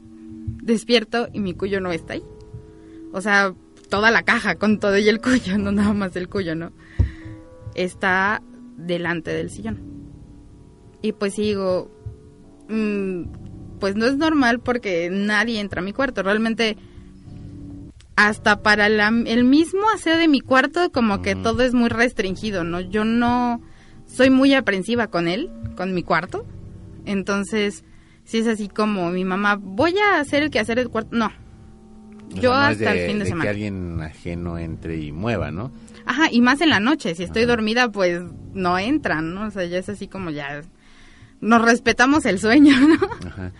[0.62, 2.24] despierto y mi cuyo no está ahí.
[3.12, 3.54] O sea,
[3.90, 6.72] toda la caja con todo y el cuyo, no nada más el cuyo, ¿no?
[7.74, 8.42] Está
[8.76, 9.78] delante del sillón.
[11.02, 11.90] Y pues digo,
[12.68, 13.22] mm,
[13.78, 16.22] pues no es normal porque nadie entra a mi cuarto.
[16.22, 16.76] Realmente,
[18.16, 22.64] hasta para la- el mismo aseo de mi cuarto, como que todo es muy restringido,
[22.64, 22.80] ¿no?
[22.80, 23.60] Yo no
[24.06, 26.46] soy muy aprensiva con él, con mi cuarto.
[27.04, 27.84] Entonces,
[28.24, 31.16] si es así como mi mamá, voy a hacer el que hacer el cuarto.
[31.16, 31.26] No.
[31.26, 33.50] O Yo sea, no es hasta el fin de que semana.
[33.50, 35.70] alguien ajeno entre y mueva, ¿no?
[36.06, 37.14] Ajá, y más en la noche.
[37.14, 37.52] Si estoy Ajá.
[37.52, 38.22] dormida, pues
[38.54, 39.46] no entran, ¿no?
[39.46, 40.62] O sea, ya es así como ya.
[41.40, 43.28] Nos respetamos el sueño, ¿no?
[43.28, 43.52] Ajá.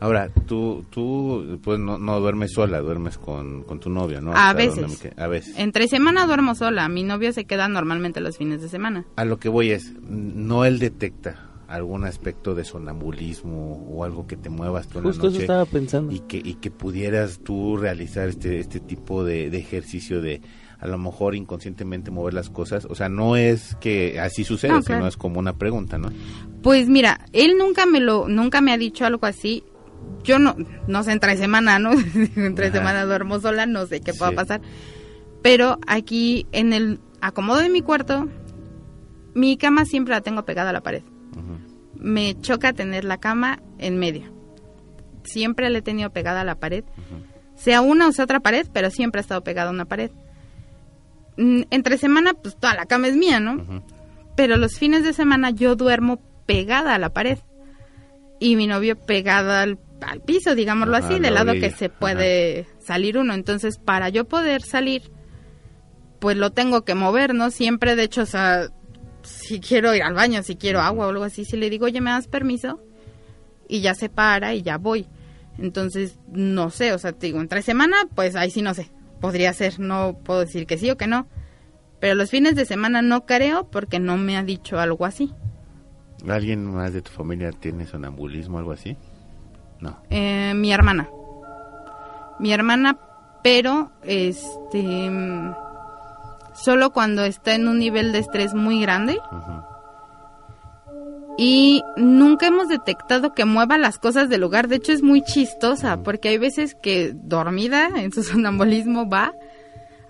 [0.00, 4.32] Ahora, tú, tú pues no, no duermes sola, duermes con, con tu novio, ¿no?
[4.34, 4.98] A veces.
[4.98, 5.54] que- A veces.
[5.58, 6.88] Entre semana duermo sola.
[6.88, 9.04] Mi novio se queda normalmente los fines de semana.
[9.16, 14.36] A lo que voy es, no él detecta algún aspecto de sonambulismo o algo que
[14.36, 16.12] te muevas tú en la Justo eso noche estaba pensando.
[16.12, 20.40] y que, y que pudieras tú realizar este, este tipo de, de ejercicio de
[20.78, 22.86] a lo mejor inconscientemente mover las cosas.
[22.90, 25.00] O sea, no es que así suceda, No, claro.
[25.00, 26.10] sino es como una pregunta, ¿no?
[26.62, 29.64] Pues mira, él nunca me lo, nunca me ha dicho algo así.
[30.24, 30.54] Yo no,
[30.86, 31.92] no sé, entre semana, ¿no?
[32.36, 32.76] entre Ajá.
[32.78, 34.60] semana duermo sola, no sé qué pueda pasar.
[35.40, 38.28] Pero aquí en el acomodo de mi cuarto,
[39.34, 41.02] mi cama siempre la tengo pegada a la pared.
[41.96, 44.32] Me choca tener la cama en medio.
[45.24, 46.84] Siempre la he tenido pegada a la pared.
[47.56, 50.10] Sea una o sea otra pared, pero siempre ha estado pegada a una pared.
[51.36, 53.82] Mm, Entre semana, pues toda la cama es mía, ¿no?
[54.36, 57.38] Pero los fines de semana yo duermo pegada a la pared
[58.40, 61.68] y mi novio pegada al, al piso, digámoslo así, del lado orilla.
[61.68, 63.32] que se puede salir uno.
[63.32, 65.10] Entonces, para yo poder salir,
[66.18, 67.50] pues lo tengo que mover, ¿no?
[67.50, 68.68] Siempre, de hecho, o sea,
[69.24, 72.00] si quiero ir al baño, si quiero agua o algo así, si le digo, oye,
[72.00, 72.80] ¿me das permiso?
[73.68, 75.06] Y ya se para y ya voy.
[75.58, 78.90] Entonces, no sé, o sea, te digo, entre semana, pues ahí sí no sé.
[79.20, 81.26] Podría ser, no puedo decir que sí o que no.
[82.00, 85.32] Pero los fines de semana no creo porque no me ha dicho algo así.
[86.28, 88.96] ¿Alguien más de tu familia tiene sonambulismo o algo así?
[89.80, 90.02] No.
[90.10, 91.08] Eh, mi hermana.
[92.38, 92.98] Mi hermana,
[93.42, 94.82] pero este
[96.54, 99.18] solo cuando está en un nivel de estrés muy grande
[101.36, 104.68] y nunca hemos detectado que mueva las cosas del lugar.
[104.68, 109.34] De hecho es muy chistosa porque hay veces que dormida en su sonambulismo va,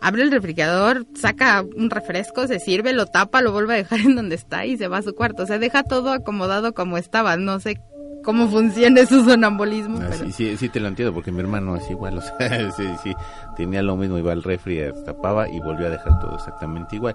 [0.00, 4.16] abre el refrigerador, saca un refresco, se sirve, lo tapa, lo vuelve a dejar en
[4.16, 5.44] donde está y se va a su cuarto.
[5.44, 7.36] O sea, deja todo acomodado como estaba.
[7.36, 7.80] No sé
[8.24, 9.98] cómo funciona su sonambulismo.
[10.00, 10.24] Ah, pero...
[10.26, 13.12] sí, sí, sí te lo entiendo, porque mi hermano es igual, o sea, sí, sí,
[13.56, 17.14] tenía lo mismo, iba al refri, tapaba y volvió a dejar todo exactamente igual.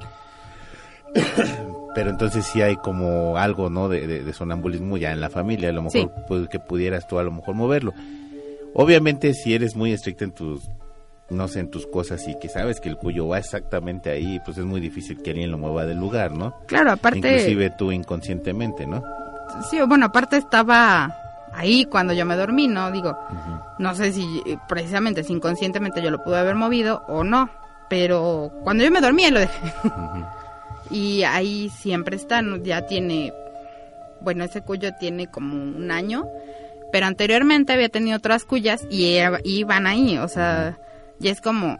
[1.95, 3.89] Pero entonces sí hay como algo, ¿no?
[3.89, 6.07] De, de- de sonambulismo ya en la familia, a lo mejor Sí.
[6.27, 7.93] pues, que pudieras tú a lo mejor moverlo.
[8.75, 10.69] Obviamente si eres muy estricta en tus,
[11.31, 14.59] no sé, en tus cosas y que sabes que el cuyo va exactamente ahí, pues
[14.59, 16.53] es muy difícil que alguien lo mueva del lugar, ¿no?
[16.67, 17.17] Claro, aparte...
[17.17, 19.03] Inclusive tú inconscientemente, ¿no?
[19.69, 21.15] Sí, bueno, aparte estaba
[21.53, 22.91] ahí cuando yo me dormí, ¿no?
[22.91, 23.17] Digo,
[23.77, 27.49] no sé si eh, precisamente, si inconscientemente yo lo pude haber movido o no,
[27.89, 29.73] pero cuando yo me dormí lo dejé.
[30.91, 32.57] y ahí siempre está, ¿no?
[32.57, 33.33] ya tiene,
[34.21, 36.27] bueno, ese cuyo tiene como un año,
[36.91, 40.77] pero anteriormente había tenido otras cuyas y iban ahí, o sea,
[41.19, 41.79] ya es como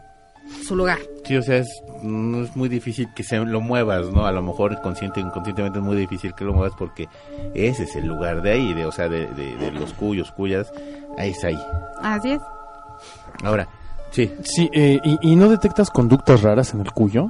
[0.65, 0.97] su lugar.
[1.25, 1.67] Sí, o sea, es,
[2.01, 4.25] no es muy difícil que se lo muevas, ¿no?
[4.25, 7.07] A lo mejor consciente inconscientemente es muy difícil que lo muevas porque
[7.53, 10.71] ese es el lugar de ahí, de, o sea, de, de- de los cuyos, cuyas,
[11.17, 11.59] ahí es ahí.
[12.01, 12.41] Así es.
[13.43, 13.67] Ahora,
[14.11, 17.29] sí, Sí, eh, y, y no detectas conductas raras en el cuyo?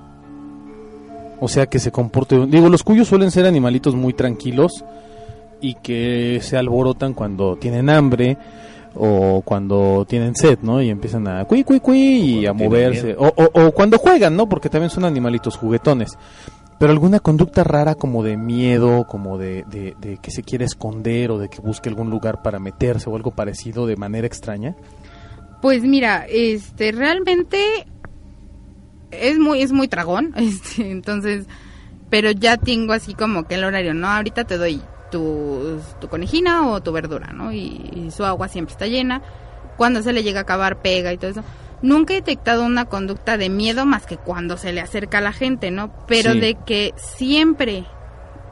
[1.41, 2.37] O sea, que se comporte...
[2.47, 4.83] Digo, los cuyos suelen ser animalitos muy tranquilos
[5.61, 8.37] y que se alborotan cuando tienen hambre
[8.95, 10.81] o cuando tienen sed, ¿no?
[10.81, 13.15] Y empiezan a cui, cui, cui y a moverse.
[13.17, 14.47] O, o- o cuando juegan, ¿no?
[14.49, 16.17] Porque también son animalitos juguetones.
[16.79, 21.29] Pero alguna conducta rara como de miedo, como de, de- de que se quiere esconder
[21.31, 24.75] o de que busque algún lugar para meterse o algo parecido de manera extraña.
[25.61, 27.57] Pues mira, este realmente
[29.11, 31.45] es muy es muy tragón, este, entonces,
[32.09, 34.07] pero ya tengo así como que el horario, ¿no?
[34.07, 37.51] Ahorita te doy tu, tu conejina o tu verdura, ¿no?
[37.51, 39.21] Y, y su agua siempre está llena.
[39.77, 41.43] Cuando se le llega a acabar pega y todo eso.
[41.81, 45.31] Nunca he detectado una conducta de miedo más que cuando se le acerca a la
[45.31, 45.91] gente, ¿no?
[46.07, 46.39] Pero Sí.
[46.41, 47.85] de que siempre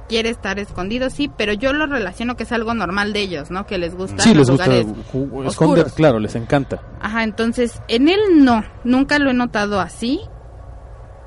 [0.08, 3.66] quiere estar escondido, sí, pero yo lo relaciono que es algo normal de ellos, ¿no?
[3.66, 4.88] Que les gusta Sí, los les gusta lugares
[5.50, 6.82] esconder, claro, les encanta.
[7.02, 10.22] Ajá, entonces en él no, nunca lo he notado así,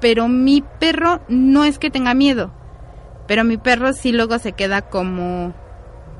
[0.00, 2.50] pero mi perro no es que tenga miedo,
[3.30, 5.54] pero mi perro sí luego se queda como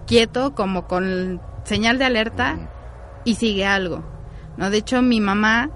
[0.07, 2.71] quieto, como con señal de alerta
[3.25, 4.05] y sigue algo.
[4.57, 5.71] No, de hecho mi mamá,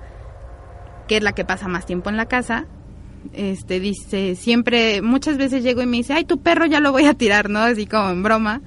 [1.09, 2.66] que es la que pasa más tiempo en la casa,
[3.33, 7.07] este dice, siempre muchas veces llego y me dice, "Ay, tu perro ya lo voy
[7.07, 7.59] a tirar", ¿no?
[7.59, 8.61] Así como en broma.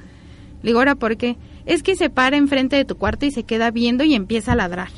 [0.61, 3.45] Le digo, "¿Ahora por qué?" Es que se para enfrente de tu cuarto y se
[3.45, 4.89] queda viendo y empieza a ladrar.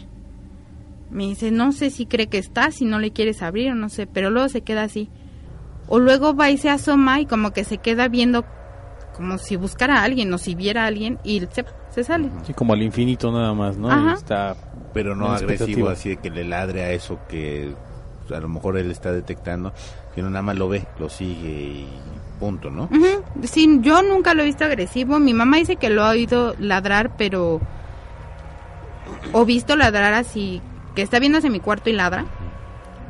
[1.12, 3.90] Me dice, no sé si cree que está, si no le quieres abrir o no
[3.90, 5.12] sé, pero luego se queda así.
[5.90, 8.46] O luego va y se asoma y como que se queda viendo
[9.16, 12.30] como si buscara a alguien o si viera a alguien y se, se sale.
[12.44, 13.92] Sí, como al infinito nada más, ¿no?
[13.92, 14.14] Ajá.
[14.14, 14.56] Está
[14.94, 17.74] pero no agresivo, así de que le ladre a eso que
[18.34, 19.74] a lo mejor él está detectando,
[20.16, 21.88] sino nada más lo ve, lo sigue y
[22.40, 22.90] punto, ¿no?
[23.44, 25.20] Sí, yo nunca lo he visto agresivo.
[25.20, 27.60] Mi mamá dice que lo ha oído ladrar, pero...
[29.34, 30.62] O visto ladrar así,
[30.96, 32.26] que está viendo hacia mi cuarto y ladra,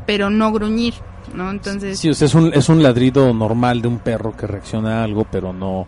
[0.05, 0.93] pero no gruñir,
[1.33, 1.49] ¿no?
[1.51, 1.99] Entonces...
[1.99, 5.03] Sí, o sea, es un, es un ladrido normal de un perro que reacciona a
[5.03, 5.87] algo, pero no,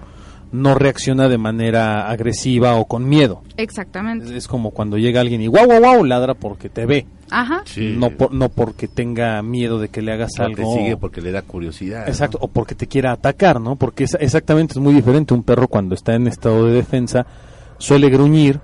[0.52, 3.42] no reacciona de manera agresiva o con miedo.
[3.58, 4.26] Exactamente.
[4.26, 7.62] Es, es como cuando llega alguien y guau, guau, guau, ladra porque te ve, Ajá.
[7.66, 7.96] Sí.
[7.98, 10.76] no, por- no porque tenga miedo de que le hagas O te algo.
[10.76, 12.02] sigue porque le da curiosidad.
[12.02, 12.08] ¿no?
[12.08, 13.76] Exacto, o porque te quiera atacar, ¿no?
[13.78, 15.34] Porque es, exactamente es muy diferente.
[15.34, 17.26] Un perro cuando está en estado de defensa
[17.78, 18.60] suele gruñir,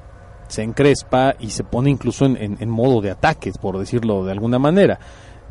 [0.50, 4.32] se encrespa y se pone incluso en, en- en modo de ataques, por decirlo de
[4.34, 5.00] alguna manera.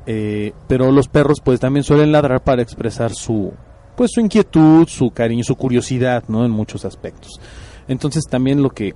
[0.07, 3.53] Eh, pero los perros pues también suelen ladrar para expresar su
[3.97, 6.45] pues su inquietud, su cariño, su curiosidad, ¿no?
[6.45, 7.41] En muchos aspectos.
[7.89, 8.95] Entonces también lo que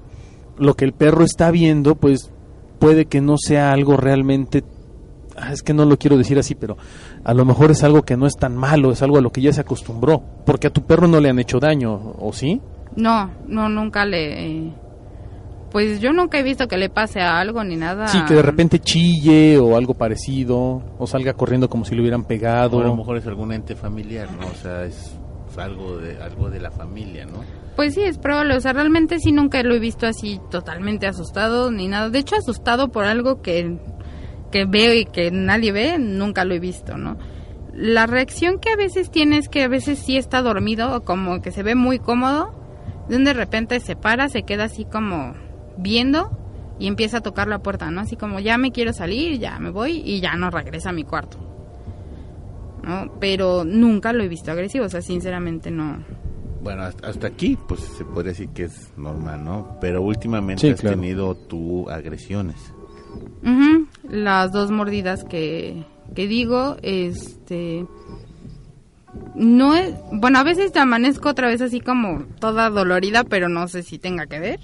[0.59, 2.31] lo que el perro está viendo pues
[2.79, 4.62] puede que no sea algo realmente
[5.37, 6.77] ah, es que no lo quiero decir así, pero
[7.25, 9.42] a lo mejor es algo que no es tan malo, es algo a lo que
[9.42, 12.61] ya se acostumbró, porque a tu perro no le han hecho daño, ¿o sí?
[12.96, 14.73] No, no, nunca le...
[15.71, 18.09] Pues yo nunca he visto que le pase algo ni nada.
[18.09, 22.25] Sí, que de repente chille o algo parecido, o salga corriendo como si le hubieran
[22.25, 22.79] pegado.
[22.79, 24.49] O a lo mejor es algún ente familiar, ¿no?
[24.49, 25.17] O sea, es
[25.57, 27.45] algo de, algo de la familia, ¿no?
[27.77, 28.57] Pues sí, es probable.
[28.57, 32.11] O sea, realmente sí nunca lo he visto así totalmente asustado ni nada.
[32.11, 33.79] De hecho, asustado por algo que,
[34.51, 37.17] que veo y que nadie ve, nunca lo he visto, ¿no?
[37.73, 41.41] La reacción que a veces tiene es que a veces sí está dormido o como
[41.41, 42.55] que se ve muy cómodo.
[43.09, 45.35] De repente se para, se queda así como
[45.81, 46.31] viendo
[46.79, 48.01] y empieza a tocar la puerta, ¿no?
[48.01, 51.05] Así como ya me quiero salir, ya me voy y ya no regresa a mi
[51.05, 51.38] cuarto.
[52.83, 53.12] ¿No?
[53.21, 55.99] Pero nunca lo he visto agresivo, o sea, sinceramente no.
[56.62, 59.77] Bueno, hasta, hasta aquí, pues se podría decir que es normal, ¿no?
[59.81, 60.97] Pero últimamente Sí, has claro.
[60.97, 62.57] tenido tú agresiones.
[63.43, 67.87] Ujú, Las dos mordidas que, que digo, este...
[69.35, 69.95] No es...
[70.12, 73.99] Bueno, a veces te amanezco otra vez así como toda dolorida, pero no sé si
[73.99, 74.61] tenga que ver.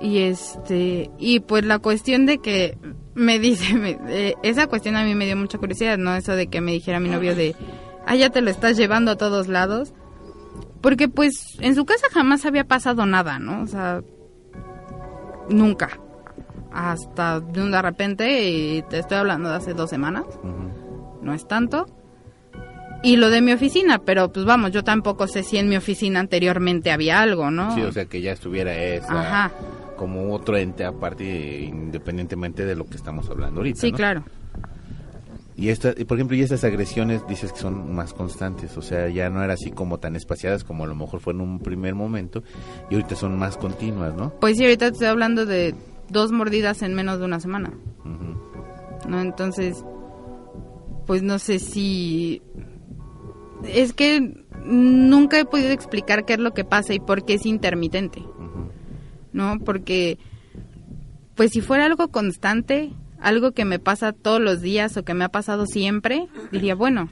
[0.00, 1.10] Y este...
[1.18, 2.76] Y pues la cuestión de que
[3.14, 3.74] me dice...
[3.74, 6.14] me- eh, esa cuestión a mí me dio mucha curiosidad, ¿no?
[6.14, 7.54] Eso de que me dijera mi novio de...
[8.06, 9.92] Ah, ya te lo estás llevando a todos lados.
[10.80, 13.62] Porque pues en su casa jamás había pasado nada, ¿no?
[13.62, 14.02] O sea...
[15.48, 16.00] Nunca
[16.72, 20.24] hasta de un de repente, y te estoy hablando de hace dos semanas,
[21.22, 21.86] no es tanto.
[23.02, 26.20] Y lo de mi oficina, pero pues vamos, yo tampoco sé si en mi oficina
[26.20, 27.74] anteriormente había algo, ¿no?
[27.74, 29.52] Sí, o sea, que ya estuviera esa Ajá.
[29.96, 33.80] Como otro ente aparte, independientemente de lo que estamos hablando ahorita.
[33.80, 33.96] Sí, ¿no?
[33.96, 34.24] claro.
[35.56, 39.30] Y esta, por ejemplo, y estas agresiones dices que son más constantes, o sea, ya
[39.30, 42.42] no era así como tan espaciadas como a lo mejor fue en un primer momento,
[42.90, 44.34] y ahorita son más continuas, ¿no?
[44.38, 45.74] Pues sí, ahorita te estoy hablando de
[46.10, 47.72] dos mordidas en menos de una semana.
[49.08, 49.20] ¿no?
[49.20, 49.82] Entonces,
[51.06, 52.42] pues no sé si...
[53.64, 57.46] Es que nunca he podido explicar qué es lo que pasa y por qué es
[57.46, 58.22] intermitente.
[59.36, 59.60] ¿No?
[59.60, 60.18] Porque,
[61.36, 65.24] pues si fuera algo constante, algo que me pasa todos los días o que me
[65.24, 67.10] ha pasado siempre, diría, bueno,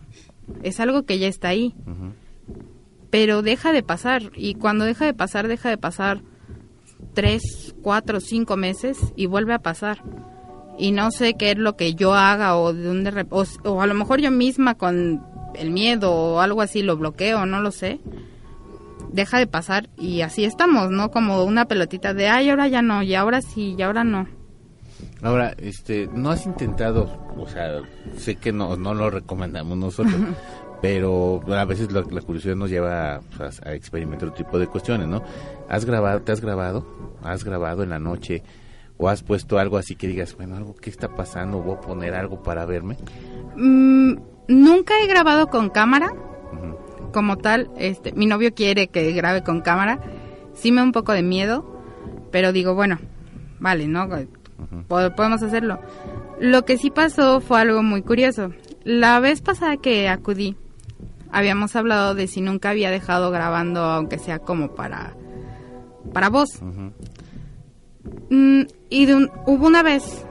[0.62, 1.74] es algo que ya está ahí.
[3.10, 6.22] Pero deja de pasar y cuando deja de pasar, deja de pasar
[7.12, 10.02] tres, cuatro, cinco meses y vuelve a pasar.
[10.76, 13.94] Y no sé qué es lo que yo haga o de dónde o a lo
[13.94, 15.22] mejor yo misma con
[15.54, 18.00] el miedo o algo así lo bloqueo, no lo sé.
[19.14, 21.12] Deja de pasar y así estamos, ¿no?
[21.12, 24.26] Como una pelotita de, ay, ahora ya no, y ahora sí, y ahora no.
[25.22, 27.80] Ahora, este, no has intentado, o sea,
[28.16, 30.16] sé que no, no lo recomendamos nosotros,
[30.82, 33.20] pero a veces la, la curiosidad nos lleva a,
[33.62, 35.22] a experimentar otro tipo de cuestiones, ¿no?
[35.68, 36.84] ¿Has grabado, te has grabado?
[37.22, 38.42] ¿Has grabado en la noche?
[38.96, 41.62] ¿O has puesto algo así que digas, bueno, algo, ¿qué está pasando?
[41.62, 42.98] ¿Voy a poner algo para verme?
[43.54, 44.16] Mm,
[44.48, 46.12] nunca he grabado con cámara.
[47.14, 50.00] Como tal, este, mi novio quiere que grabe con cámara,
[50.52, 51.64] sí me da un poco de miedo,
[52.30, 52.98] pero digo, bueno,
[53.60, 54.06] vale, ¿no?
[54.88, 55.78] Po- Podemos hacerlo.
[56.40, 58.50] Lo que sí pasó fue algo muy curioso.
[58.82, 60.56] La vez pasada que acudí,
[61.30, 65.14] habíamos hablado de si nunca había dejado grabando, aunque sea como para,
[66.12, 66.60] para voz.
[68.30, 70.26] Mm, y de un- hubo una vez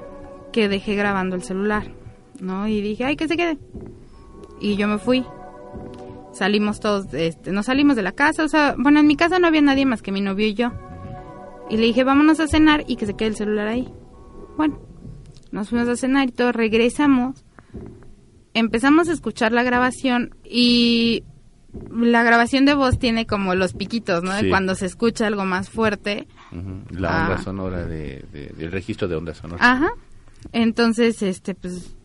[0.52, 1.84] que dejé grabando el celular,
[2.39, 2.67] ¿no?
[2.67, 3.58] Y dije, ay, que se quede.
[4.60, 5.26] Y yo me fui.
[6.34, 9.48] Salimos todos, este, nos salimos de la casa, o sea, bueno, en mi casa no
[9.48, 10.71] había nadie más que mi novio y yo.
[11.69, 13.88] Y le dije, vámonos a cenar y que se quede el celular ahí.
[14.58, 14.79] Bueno,
[15.52, 17.46] nos fuimos a cenar y todo, regresamos.
[18.54, 21.23] Empezamos a escuchar la grabación y
[21.92, 24.31] la grabación de voz tiene como los piquitos, ¿no?
[24.40, 24.50] Sí.
[24.50, 26.27] Cuando se escucha algo más fuerte.
[26.92, 27.29] La Ah.
[27.29, 29.60] onda sonora de, de- del registro de onda sonora.
[29.71, 29.90] Ajá.
[30.52, 31.96] Entonces, este, pues,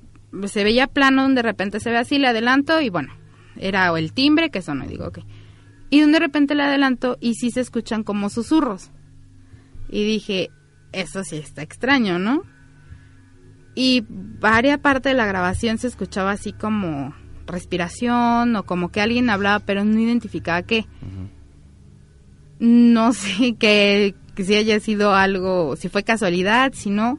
[0.47, 3.13] se veía plano, de repente se ve así, le adelanto y bueno,
[3.57, 5.21] era el timbre que sonó y digo, ok.
[5.91, 8.91] Y de repente le adelanto y sí se escuchan como susurros.
[9.89, 10.51] Y dije,
[10.93, 12.43] eso sí está extraño, ¿no?
[13.75, 17.15] Y varia parte de la grabación se escuchaba así como
[17.47, 20.87] respiración o como que alguien hablaba pero no identificaba qué.
[22.59, 27.19] No sé que, que si haya sido algo, si fue casualidad, si no.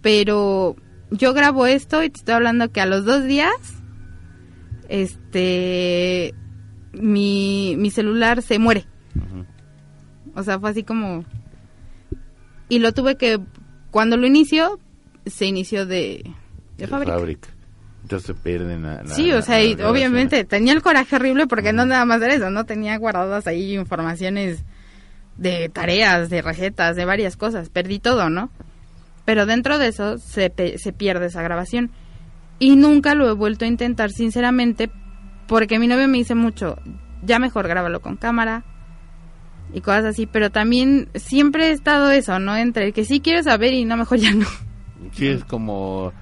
[0.00, 0.76] Pero
[1.10, 3.77] yo grabo esto y te estoy hablando que a los dos días,
[4.88, 6.34] este,
[6.92, 8.84] mi, mi celular se muere.
[10.34, 11.24] O sea, fue así como...
[12.68, 13.40] Y lo tuve que,
[13.90, 14.78] cuando lo inició,
[15.26, 16.32] se inició de, de,
[16.76, 17.14] de fábrica.
[17.14, 17.48] fábrica.
[18.02, 21.46] Entonces se pierden la, la- Sí, o la- sea, y obviamente tenía el coraje horrible
[21.46, 24.64] porque no nada más era eso, no tenía guardadas ahí informaciones
[25.36, 28.50] de tareas, de recetas, de varias cosas, perdí todo, ¿no?
[29.24, 31.90] Pero dentro de eso se, se pierde esa grabación
[32.58, 34.90] y nunca lo he vuelto a intentar sinceramente
[35.46, 36.76] porque mi novio me dice mucho,
[37.22, 38.64] ya mejor grábalo con cámara
[39.72, 42.56] y cosas así, pero también siempre he estado eso, ¿no?
[42.56, 44.46] Entre el que sí quiero saber y no, mejor ya no.
[45.12, 46.12] Sí, es como...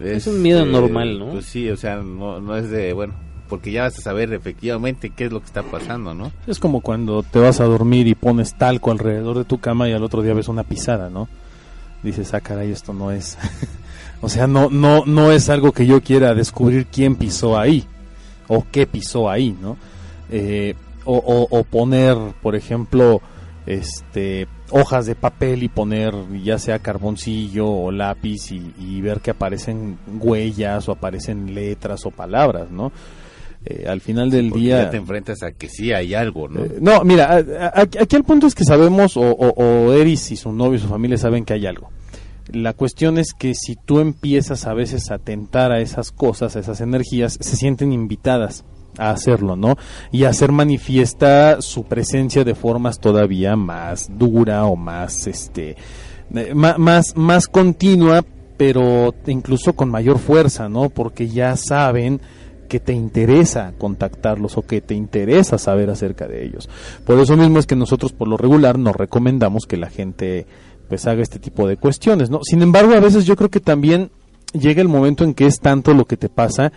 [0.00, 1.30] Es un miedo normal, ¿no?
[1.32, 3.14] Pues sí, o sea, no, no es de, bueno,
[3.48, 6.32] porque ya vas a saber efectivamente qué es lo que está pasando, ¿no?
[6.48, 9.92] Es como cuando te vas a dormir y pones talco alrededor de tu cama y
[9.92, 11.28] al otro día ves una pisada, ¿no?
[12.02, 13.38] Dices, ah, caray, esto no es.
[14.24, 17.84] o sea, no, no, no es algo que yo quiera descubrir quién pisó ahí
[18.48, 19.76] o qué pisó ahí, ¿no?
[20.30, 23.20] Eh, o, o- o poner, por ejemplo,
[23.66, 29.30] este hojas de papel y poner ya sea carboncillo o lápiz y, y ver que
[29.30, 32.90] aparecen huellas o aparecen letras o palabras, ¿no?
[33.66, 36.64] Eh, al final del Porque día ya te enfrentas a que sí hay algo, ¿no?
[36.64, 39.92] eh, no, mira, a- a- aquí aquí el punto es que sabemos, o, o, o
[39.92, 41.88] Eris y su novio y su familia saben que hay algo.
[42.52, 46.60] La cuestión es que si tú empiezas a veces a tentar a esas cosas, a
[46.60, 48.64] esas energías, se sienten invitadas
[48.98, 49.76] a hacerlo, ¿no?
[50.12, 55.76] Y a hacer manifiesta su presencia de formas todavía más dura o más, este,
[56.34, 58.24] eh, más, más continua,
[58.56, 60.90] pero incluso con mayor fuerza, ¿no?
[60.90, 62.20] Porque ya saben
[62.68, 66.68] que te interesa contactarlos o que te interesa saber acerca de ellos.
[67.04, 70.46] Por eso mismo es que nosotros por lo regular nos recomendamos que la gente
[70.88, 72.40] pues haga este tipo de cuestiones, ¿no?
[72.42, 74.10] Sin embargo, a veces yo creo que también
[74.52, 76.72] llega el momento en que es tanto lo que te pasa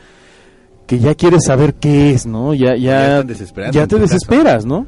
[0.88, 2.54] que ya quieres saber qué es, ¿no?
[2.54, 3.24] Ya Ya ya
[3.72, 4.00] ya te caso.
[4.00, 4.88] desesperas, ¿no?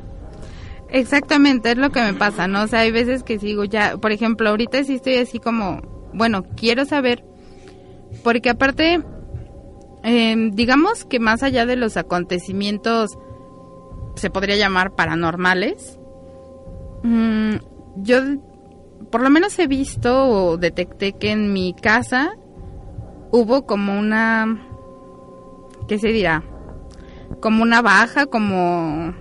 [0.91, 2.63] Exactamente, es lo que me pasa, ¿no?
[2.63, 5.82] O sea, hay veces que sigo ya, por ejemplo, ahorita sí estoy así como,
[6.13, 7.24] bueno, quiero saber,
[8.24, 9.01] porque aparte,
[10.03, 13.11] eh, digamos que más allá de los acontecimientos,
[14.15, 15.99] se podría llamar paranormales,
[17.03, 17.55] mm,
[17.97, 18.22] yo
[19.12, 22.32] por lo menos he visto o detecté que en mi casa
[23.32, 24.68] hubo como una,
[25.88, 26.43] ¿qué se dirá?
[27.41, 29.14] Como una baja, como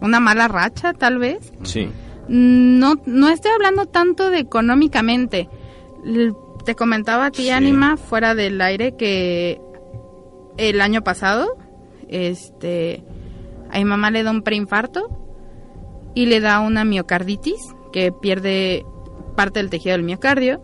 [0.00, 1.52] una mala racha, tal vez.
[1.62, 1.88] Sí.
[2.28, 5.48] No, no estoy hablando tanto de económicamente.
[6.64, 7.50] Te comentaba a ti, Sí.
[7.50, 9.60] Anima, fuera del aire, que
[10.56, 11.56] el año pasado,
[12.08, 13.04] este,
[13.70, 15.08] a mi mamá le da un preinfarto
[16.14, 18.84] y le da una miocarditis, que pierde
[19.36, 20.60] parte del tejido del miocardio.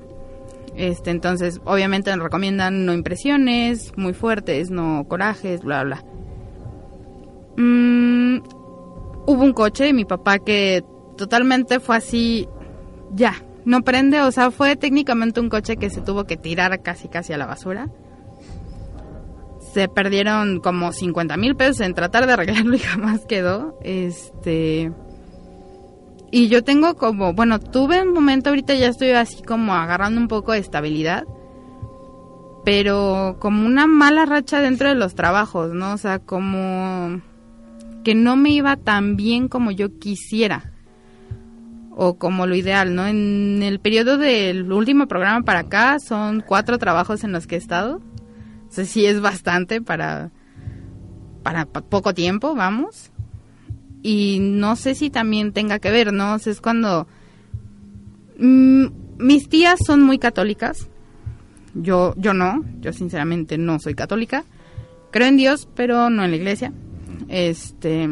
[0.75, 6.05] Este, entonces, obviamente nos recomiendan no impresiones muy fuertes, no corajes, bla, bla.
[7.57, 8.39] Mm,
[9.27, 10.83] hubo un coche de mi papá que
[11.17, 12.49] totalmente fue así,
[13.13, 17.07] ya, no prende, o sea, fue técnicamente un coche que se tuvo que tirar casi
[17.07, 17.91] casi a la basura.
[19.73, 23.79] Se perdieron como 50 mil pesos en tratar de arreglarlo y jamás quedó.
[23.85, 24.91] Este.
[26.31, 30.29] Y yo tengo como, bueno, tuve un momento, ahorita ya estoy así como agarrando un
[30.29, 31.25] poco de estabilidad.
[32.65, 35.93] Pero como una mala racha dentro de los trabajos, ¿no?
[35.95, 37.21] O sea, como
[38.05, 40.73] que no me iba tan bien como yo quisiera
[41.97, 43.07] o como lo ideal, ¿no?
[43.07, 47.59] En el periodo del último programa para acá son cuatro trabajos en los que he
[47.59, 47.97] estado.
[48.69, 50.31] O sea, sí es bastante para,
[51.43, 53.11] para pa- poco tiempo, vamos.
[54.03, 56.35] Y no sé si también tenga que ver, ¿no?
[56.35, 57.07] O sea, es cuando...
[58.39, 58.87] mm,
[59.19, 60.89] mis tías son muy católicas.
[61.75, 64.45] Yo, yo no, yo sinceramente no soy católica.
[65.11, 66.73] Creo en Dios, pero no en la iglesia.
[67.29, 68.09] Este,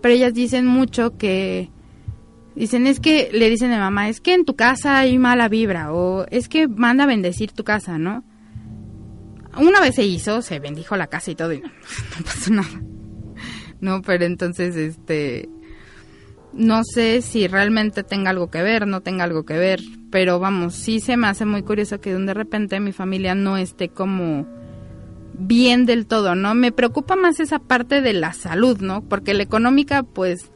[0.00, 1.70] pero ellas dicen mucho que
[2.54, 5.92] dicen es que le dicen a mamá es que en tu casa hay mala vibra
[5.92, 8.24] o es que manda a bendecir tu casa, ¿no?
[9.56, 11.68] Una vez se hizo, se bendijo la casa y todo y no,
[12.18, 12.91] no pasó nada.
[13.82, 15.50] No, pero entonces este
[16.54, 19.80] no sé si realmente tenga algo que ver, no tenga algo que ver,
[20.10, 23.88] pero vamos, sí se me hace muy curioso que de repente mi familia no esté
[23.90, 24.46] como
[25.34, 26.54] bien del todo, ¿no?
[26.54, 29.02] Me preocupa más esa parte de la salud, ¿no?
[29.02, 30.50] Porque la económica, pues,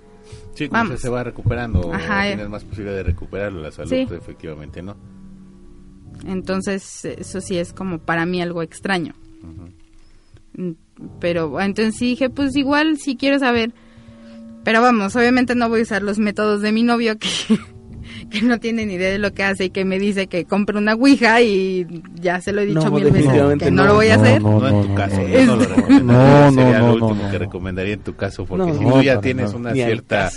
[0.54, 1.00] Sí, como Vamos.
[1.00, 2.30] se va recuperando, Ajá, eh.
[2.32, 4.06] tienes más posibilidad de recuperarlo, la salud, Sí.
[4.10, 4.96] efectivamente, ¿no?
[6.26, 9.14] entonces eso sí es como para mí algo extraño.
[9.42, 9.66] Mm,
[11.20, 13.72] Pero entonces sí dije, pues igual si quiero saber,
[14.64, 17.28] Pero vamos, obviamente no voy a usar los métodos de mi novio que,
[18.30, 20.78] que no tiene ni idea de lo que hace y que me dice que compre
[20.78, 21.86] una ouija y
[22.20, 23.88] ya se lo he dicho No, mil veces definitivamente que no, no.
[23.88, 24.42] lo voy a No, hacer.
[24.42, 24.58] no.
[24.60, 25.28] No, en tu caso, no.
[25.28, 26.02] yo no lo recomendaría.
[26.02, 27.30] No, no, Sería no, lo no, último no.
[27.30, 30.30] que recomendaría en tu caso, porque No, si no, tú ya tienes una cierta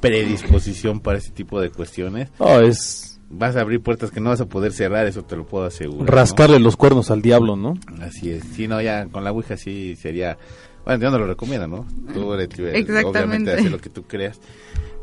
[0.00, 4.40] predisposición para ese tipo de cuestiones, No, es vas a abrir puertas que no vas
[4.40, 6.00] a poder cerrar, eso te lo puedo asegurar.
[6.00, 6.06] ¿no?
[6.06, 7.74] rascarle los cuernos al diablo, ¿no?
[8.00, 8.44] Así es.
[8.54, 10.38] Sí, no, ya con la Ouija sí sería...
[10.84, 11.86] Bueno, yo no lo recomiendo, ¿no?
[12.14, 13.50] Tú eres libre, Exactamente.
[13.50, 14.40] obviamente lo que tú creas.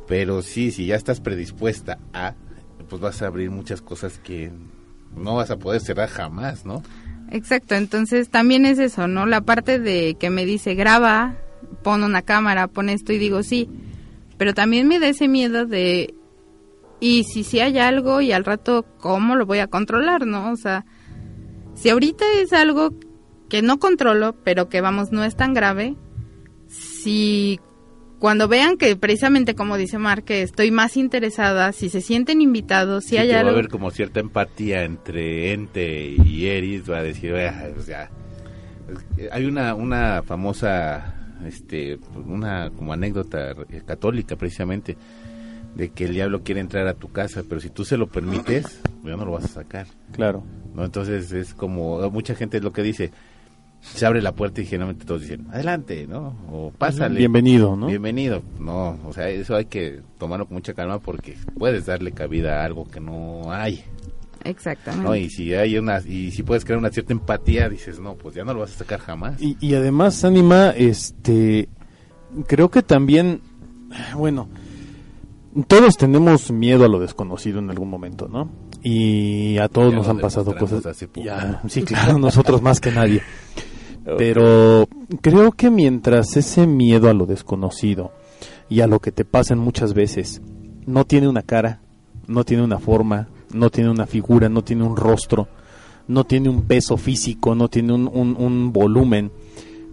[0.08, 2.34] Pero sí, si ya estás predispuesta a,
[2.90, 4.52] pues vas a abrir muchas cosas que
[5.16, 6.84] no vas a poder cerrar jamás, ¿no?
[7.32, 9.26] Exacto, entonces también es eso, ¿no?
[9.26, 11.36] La parte de que me dice graba,
[11.84, 13.68] pon una cámara, pon esto y digo sí,
[14.38, 16.14] pero también me da ese miedo de,
[17.00, 20.52] y si sí hay algo y al rato, ¿cómo lo voy a controlar, no?
[20.52, 20.86] O sea,
[21.74, 22.94] si ahorita es algo
[23.50, 25.96] que no controlo, pero que vamos, no es tan grave,
[26.68, 27.60] si
[28.20, 33.04] cuando vean que precisamente como dice Mar, que estoy más interesada, si se sienten invitados,
[33.04, 33.52] si Sí, hay que va a algo...
[33.54, 38.10] haber como cierta empatía entre Ente y Eris, va a decir, "Ah, o sea,
[39.32, 43.54] hay una, una famosa, este, una como anécdota
[43.86, 44.98] católica precisamente,
[45.76, 48.82] de que el diablo quiere entrar a tu casa, pero si tú se lo permites,
[49.04, 49.88] ya no lo vas a sacar.
[50.14, 50.44] Claro.
[50.74, 50.86] ¿no?
[50.86, 53.12] Entonces es como, mucha gente es lo que dice,
[53.82, 56.36] se abre la puerta y generalmente todos dicen, adelante, ¿no?
[56.50, 57.20] O pásale.
[57.20, 57.88] Bienvenido, ¿no?
[57.88, 58.42] Bienvenido.
[58.60, 62.66] No, o sea, eso hay que tomarlo con mucha calma porque puedes darle cabida a
[62.66, 63.84] algo que no hay,
[64.46, 65.08] Exactamente.
[65.08, 65.16] ¿no?
[65.16, 68.44] Y si hay una, y si puedes crear una cierta empatía, dices, no, pues ya
[68.46, 69.42] no lo vas a sacar jamás.
[69.42, 71.68] Y, y además, Anima, este,
[72.48, 73.42] creo que también,
[74.16, 74.48] bueno,
[75.68, 78.50] todos tenemos miedo a lo desconocido en algún momento, ¿no?
[78.84, 80.84] Y a todos Ya nos han pasado cosas.
[81.24, 83.22] Ya, sí, claro, nosotros más que nadie.
[84.18, 84.88] Pero
[85.22, 88.12] creo que mientras ese miedo a lo desconocido
[88.70, 90.42] y a lo que te pasan muchas veces
[90.86, 91.82] no tiene una cara,
[92.28, 95.48] no tiene una forma, no tiene una figura, no tiene un rostro,
[96.08, 99.32] no tiene un peso físico, no tiene un, un- un volumen,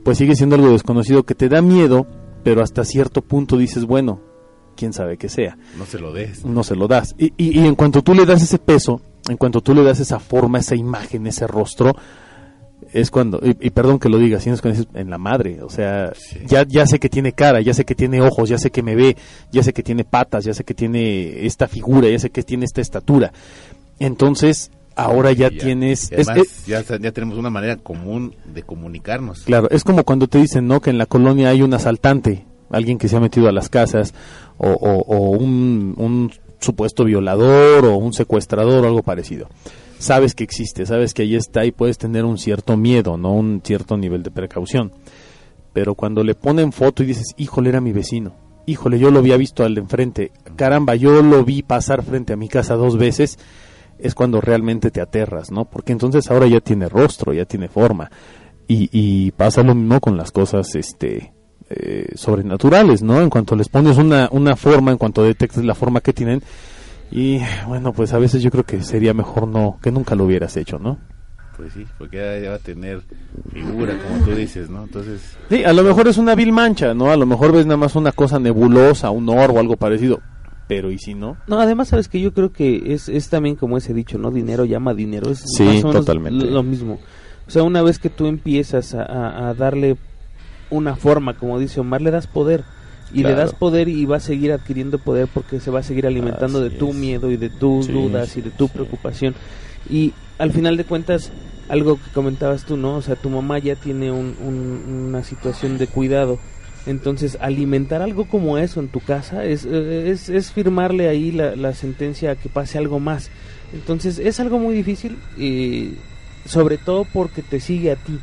[0.04, 2.06] pues sigue siendo algo desconocido que te da miedo,
[2.44, 4.20] pero hasta cierto punto dices, bueno,
[4.76, 6.44] quién sabe qué sea No se lo des.
[6.44, 7.14] no se lo das.
[7.18, 10.00] Y, y- y en cuanto tú le das ese peso, en cuanto tú le das
[10.00, 11.94] esa forma, esa imagen, ese rostro,
[12.92, 15.62] es cuando, y, y perdón que lo diga, sino es cuando dices, en la madre,
[15.62, 16.40] o sea, Sí.
[16.46, 18.94] ya, ya sé que tiene cara, ya sé que tiene ojos, ya sé que me
[18.96, 19.16] ve,
[19.50, 22.64] ya sé que tiene patas, ya sé que tiene esta figura, ya sé que tiene
[22.66, 23.32] esta estatura.
[23.98, 26.10] Entonces, ahora ya, tienes...
[26.10, 29.42] y es- es- ya, ya tenemos una manera común de comunicarnos.
[29.42, 30.80] Claro, es como cuando te dicen, ¿no?
[30.80, 34.14] Que en la colonia hay un asaltante, alguien que se ha metido a las casas,
[34.58, 39.48] o, un supuesto violador, o un secuestrador, o algo parecido.
[39.98, 43.34] Sabes que existe, sabes que ahí está y puedes tener un cierto miedo, ¿no?
[43.34, 44.92] Un cierto nivel de precaución.
[45.72, 48.34] Pero cuando le ponen foto y dices, híjole, era mi vecino,
[48.66, 52.36] híjole, yo lo había visto al de enfrente, caramba, yo lo vi pasar frente a
[52.36, 53.38] mi casa dos veces,
[53.98, 55.64] es cuando realmente te aterras, ¿no?
[55.64, 58.10] Porque entonces ahora ya tiene rostro, ya tiene forma.
[58.66, 61.32] Y, y pasa lo mismo con las cosas este
[61.76, 63.20] eh, sobrenaturales, ¿no?
[63.20, 66.42] En cuanto les pones una, una forma, en cuanto detectes la forma que tienen,
[67.10, 70.56] y bueno, pues a veces yo creo que sería mejor no, que nunca lo hubieras
[70.56, 70.98] hecho, ¿no?
[71.56, 73.02] Pues sí, porque ya, va a tener
[73.52, 74.84] figura, como tú dices, ¿no?
[74.84, 75.20] Entonces,
[75.50, 77.10] Sí, a lo mejor es una vil mancha, ¿no?
[77.10, 80.20] A lo mejor ves nada más una cosa nebulosa, un orbo, algo parecido.
[80.66, 81.36] Pero ¿y si no?
[81.46, 84.30] No, además sabes que yo creo que es, es también como ese dicho, ¿no?
[84.30, 85.30] Dinero llama dinero.
[85.30, 86.46] Es Sí, más o menos totalmente.
[86.46, 86.98] Lo, lo mismo.
[87.46, 89.98] O sea, una vez que tú empiezas a, a- a darle
[90.72, 92.64] una forma, como dice Omar, le das poder.
[93.14, 96.06] Y le das poder y va a seguir adquiriendo poder porque se va a seguir
[96.06, 96.94] alimentando Así de tu es.
[96.94, 98.72] miedo y de tus Sí, dudas y de tu sí.
[98.72, 99.34] preocupación.
[99.90, 101.30] Y al final de cuentas,
[101.68, 102.96] algo que comentabas tú, ¿no?
[102.96, 106.38] O sea, tu mamá ya tiene un- un- una situación de cuidado.
[106.86, 111.74] Entonces, alimentar algo como eso en tu casa es, es, es firmarle ahí la, la
[111.74, 113.30] sentencia a que pase algo más.
[113.74, 115.94] Entonces, es algo muy difícil, eh,
[116.46, 118.18] sobre todo porque te sigue a ti,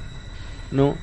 [0.71, 0.95] ¿no?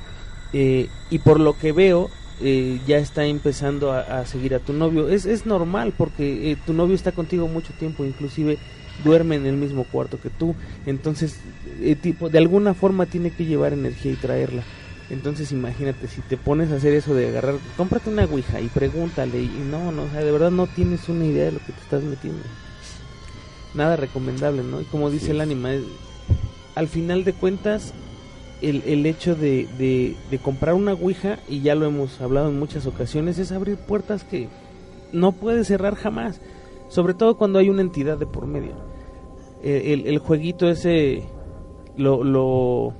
[0.58, 2.08] Eh, y por lo que veo,
[2.40, 5.10] eh, ya está empezando a, a seguir a tu novio.
[5.10, 8.56] Es, es normal porque eh, tu novio está contigo mucho tiempo, inclusive
[9.04, 10.54] duerme en el mismo cuarto que tú.
[10.86, 11.36] Entonces,
[11.82, 14.62] eh, tipo, de alguna forma tiene que llevar energía y traerla.
[15.10, 19.40] Entonces imagínate, si te pones a hacer eso de agarrar, cómprate una ouija y pregúntale,
[19.42, 21.80] y no, no, o sea, de verdad no tienes una idea de lo que te
[21.82, 22.42] estás metiendo.
[23.74, 24.80] Nada recomendable, ¿no?
[24.80, 25.84] Y como dice el ánima, es-
[26.74, 27.92] al final de cuentas,
[28.68, 32.58] el, el hecho de, de, de comprar una ouija, y ya lo hemos hablado en
[32.58, 34.48] muchas ocasiones, es abrir puertas que
[35.12, 36.40] no puedes cerrar jamás,
[36.88, 38.72] sobre todo cuando hay una entidad de por medio.
[39.62, 41.22] El, el- jueguito ese
[41.96, 42.92] lo, lo,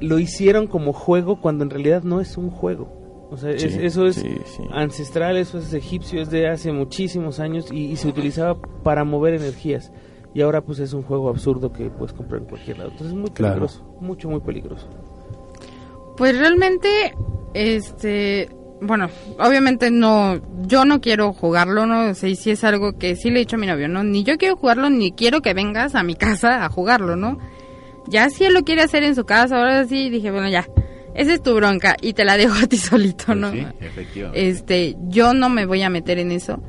[0.00, 3.28] lo hicieron como juego cuando en realidad no es un juego.
[3.30, 4.62] O sea, es- eso es sí, sí.
[4.72, 9.34] ancestral, eso es egipcio, es de hace muchísimos años y, y se utilizaba para mover
[9.34, 9.92] energías.
[10.34, 12.90] Y ahora pues es un juego absurdo que puedes comprar en cualquier lado.
[12.90, 13.54] Entonces es muy Claro.
[13.54, 14.86] peligroso, mucho, muy peligroso.
[16.16, 17.14] Pues realmente,
[17.54, 18.48] este,
[18.80, 19.08] bueno,
[19.38, 23.38] obviamente no, yo no quiero jugarlo, no sé si es algo que sí le he
[23.40, 26.14] dicho a mi novio, no, ni yo quiero jugarlo, ni quiero que vengas a mi
[26.14, 27.38] casa a jugarlo, ¿no?
[28.06, 30.66] Ya si él lo quiere hacer en su casa, ahora sí, dije, bueno, ya,
[31.14, 33.50] esa es tu bronca y te la dejo a ti solito, Pues ¿no?
[33.52, 34.48] sí, efectivamente.
[34.48, 36.62] Este, yo no me voy a meter en eso.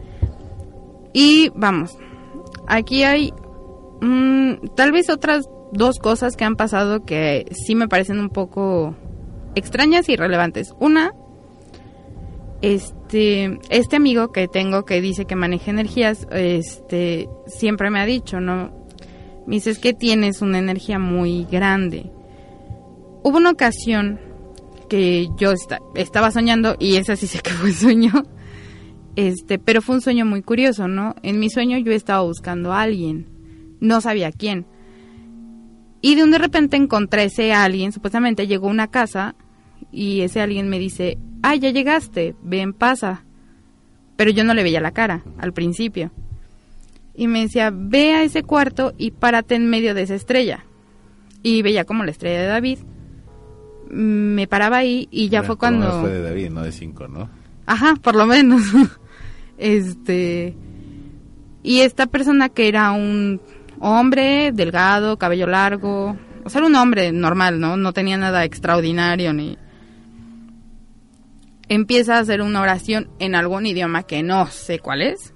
[1.14, 1.98] Y vamos,
[2.68, 3.34] aquí hay
[4.02, 8.96] mm, tal vez otras dos cosas que han pasado que sí me parecen un poco
[9.56, 10.74] extrañas y relevantes.
[10.80, 11.14] Una,
[12.62, 18.40] este, este amigo que tengo que dice que maneja energías, este, siempre me ha dicho,
[18.40, 18.72] ¿no?
[19.48, 22.12] Me dice, es que tienes una energía muy grande.
[23.24, 24.20] Hubo una ocasión
[24.90, 28.12] que yo esta- estaba soñando, y esa sí sé que fue sueño,
[29.16, 31.16] este, pero fue un sueño muy curioso, ¿no?
[31.24, 33.26] En mi sueño yo estaba buscando a alguien,
[33.82, 34.66] no sabía quién.
[36.00, 39.36] Y de un de repente encontré ese alguien, supuestamente llegó a una casa
[39.92, 43.26] y ese alguien me dice, ay, ya llegaste, ven, pasa.
[44.16, 46.12] Pero yo no le veía la cara al principio.
[47.14, 50.66] Y me decía, ve a ese cuarto y párate en medio de esa estrella.
[51.44, 52.80] Y veía como la estrella de David.
[53.90, 56.02] Me paraba ahí y ya fue cuando...
[56.02, 57.30] fue de David, no de cinco, ¿no?
[57.66, 58.62] Ajá, por lo menos.
[59.58, 60.56] este.
[61.64, 63.42] Y esta persona que era un
[63.82, 66.16] hombre delgado, cabello largo.
[66.44, 67.78] O sea, era un hombre normal, ¿no?
[67.78, 69.58] No tenía nada extraordinario ni.
[71.68, 75.34] Empieza a hacer una oración en algún idioma que no sé cuál es.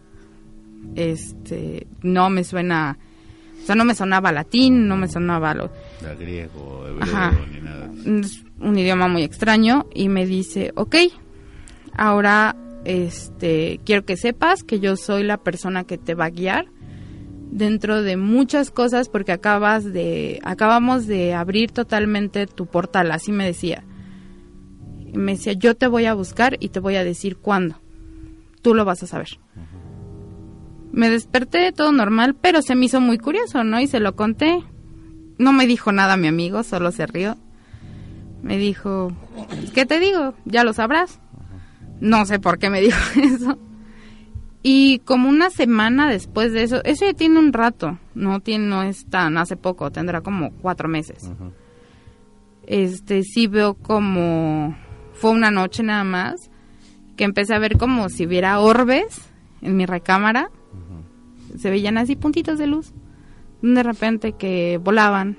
[0.96, 1.88] Este.
[2.02, 2.98] No me suena.
[3.62, 7.34] O sea, no me sonaba latín, no me sonaba lo, Da griego, hebreo, Ajá.
[7.52, 7.90] ni nada.
[8.22, 10.96] es un idioma muy extraño y me dice, ok,
[11.98, 16.68] ahora este, quiero que sepas que yo soy la persona que te va a guiar
[17.52, 23.46] dentro de muchas cosas porque acabas de, acabamos de abrir totalmente tu portal, así me
[23.46, 23.84] decía.
[25.14, 27.80] Y me decía, yo te voy a buscar y te voy a decir cuándo.
[28.62, 29.40] Tú lo vas a saber.
[30.92, 33.80] Me desperté todo normal, pero se me hizo muy curioso, ¿no?
[33.80, 34.64] Y se lo conté.
[35.38, 37.38] No me dijo nada mi amigo, solo se rió.
[38.42, 39.12] Me dijo,
[39.74, 40.34] ¿qué te digo?
[40.46, 41.20] Ya lo sabrás.
[42.00, 43.58] No sé por qué me dijo eso.
[44.68, 48.82] Y como una semana después de eso, eso ya tiene un rato, no tiene, no
[48.82, 51.30] es tan hace poco, tendrá como cuatro meses.
[52.66, 54.76] Este, sí veo como,
[55.14, 56.50] fue una noche nada más,
[57.16, 59.22] que empecé a ver como si hubiera orbes
[59.62, 60.50] en mi recámara.
[61.60, 62.92] Se veían así puntitos de luz.
[63.62, 65.38] De repente que volaban.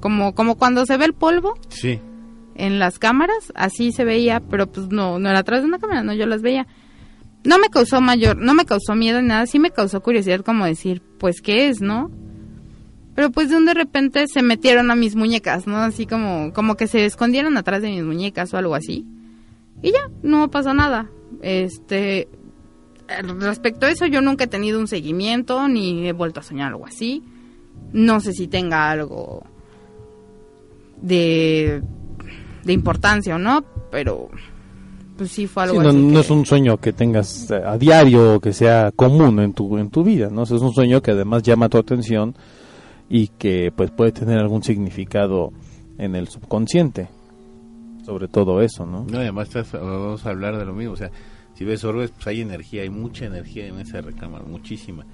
[0.00, 2.00] Como, como cuando se ve el polvo Sí,
[2.56, 6.02] en las cámaras, así se veía, pero pues no, no era atrás de una cámara,
[6.02, 6.66] no, yo las veía.
[7.46, 10.64] No me causó mayor, no me causó miedo ni nada, sí me causó curiosidad como
[10.64, 12.10] decir, pues qué es, ¿no?
[13.14, 15.76] Pero pues de un de repente se metieron a mis muñecas, ¿no?
[15.76, 19.06] Así como, como que se escondieron atrás de mis muñecas o algo así.
[19.80, 21.08] Y ya, no pasó nada.
[21.40, 22.28] Este,
[23.38, 26.84] respecto a eso, yo nunca he tenido un seguimiento ni he vuelto a soñar algo
[26.84, 27.22] así.
[27.92, 29.46] No sé si tenga algo
[31.00, 31.80] de,
[32.64, 34.30] de importancia o no, pero
[35.16, 35.98] pues sí fue Sí, algo no, así.
[35.98, 39.52] no que- es un sueño que tengas eh, a diario o que sea común en
[39.52, 40.42] tu, en tu vida, ¿no?
[40.42, 42.34] O sea, es un sueño que además llama tu atención
[43.08, 45.52] y que pues puede tener algún significado
[45.98, 47.08] en el subconsciente
[48.04, 49.04] sobre todo eso, ¿no?
[49.10, 50.92] No, además estás- vamos a hablar de lo mismo.
[50.92, 51.10] O sea,
[51.54, 55.04] si ves orbes, pues hay energía, hay mucha energía en esa recámara, muchísima.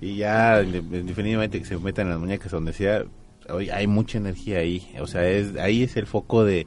[0.00, 3.04] Y ya, de- definitivamente que se metan las muñecas donde sea,
[3.48, 4.82] hoy hay mucha energía ahí.
[5.00, 6.66] O sea, es ahí es el foco de,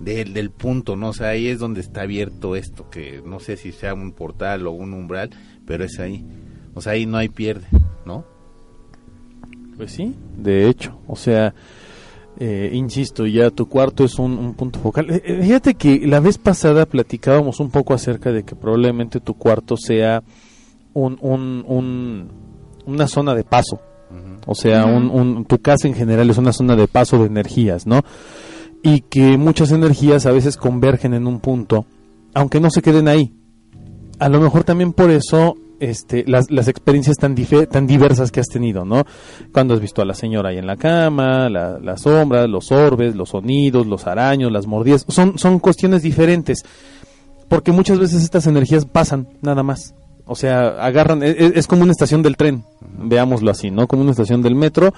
[0.00, 1.10] de- del punto, ¿no?
[1.10, 4.66] O sea, ahí es donde está abierto esto, que no sé si sea un portal
[4.66, 5.30] o un umbral,
[5.66, 6.24] pero es ahí.
[6.74, 7.66] O sea, ahí no hay pierde,
[8.06, 8.24] ¿no?
[9.76, 11.54] Pues sí, de hecho, o sea,
[12.38, 15.10] eh, insisto, ya tu cuarto es un, un punto focal.
[15.10, 19.34] Eh, eh, fíjate que la vez pasada platicábamos un poco acerca de que probablemente tu
[19.34, 20.22] cuarto sea
[20.92, 22.28] un, un, un-
[22.86, 23.80] una zona de paso.
[24.46, 27.86] O sea, un, un- tu casa en general es una zona de paso de energías,
[27.86, 28.02] ¿no?
[28.82, 31.84] Y que muchas energías a veces convergen en un punto,
[32.34, 33.34] aunque no se queden ahí.
[34.18, 37.34] A lo mejor también por eso este, las, las experiencias tan,
[37.70, 39.04] tan diversas que has tenido, ¿no?
[39.52, 43.14] Cuando has visto a la señora ahí en la cama, la- las sombras, los orbes,
[43.16, 46.64] los sonidos, los araños, las mordidas, son, son cuestiones diferentes.
[47.48, 49.94] Porque muchas veces estas energías pasan, nada más.
[50.26, 52.64] O sea, agarran, e- e- es, como una estación del tren,
[52.98, 53.88] veámoslo así, ¿no?
[53.88, 54.92] Como una estación del metro,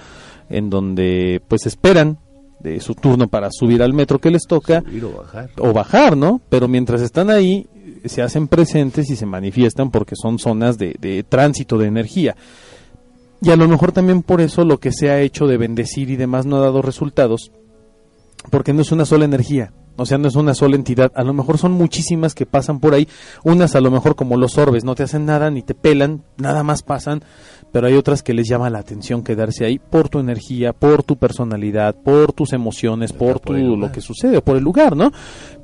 [0.49, 2.19] en donde pues esperan
[2.63, 5.49] de su turno para subir al metro que les toca Subir o bajar.
[5.59, 6.41] o bajar, ¿no?
[6.49, 7.67] Pero mientras están ahí,
[8.05, 12.35] se hacen presentes y se manifiestan porque son zonas de, de tránsito de energía.
[13.41, 16.15] Y a lo mejor también por eso lo que se ha hecho de bendecir y
[16.15, 17.51] demás no ha dado resultados,
[18.49, 21.33] porque no es una sola energía, o sea, no es una sola entidad, a lo
[21.33, 23.07] mejor son muchísimas que pasan por ahí,
[23.43, 26.63] unas a lo mejor como los orbes, no te hacen nada ni te pelan, nada
[26.63, 27.23] más pasan,
[27.71, 31.17] pero hay otras que les llama la atención quedarse ahí por tu energía, por tu
[31.17, 35.11] personalidad, por tus emociones, por, tu, lo que sucede, por el lugar, ¿no?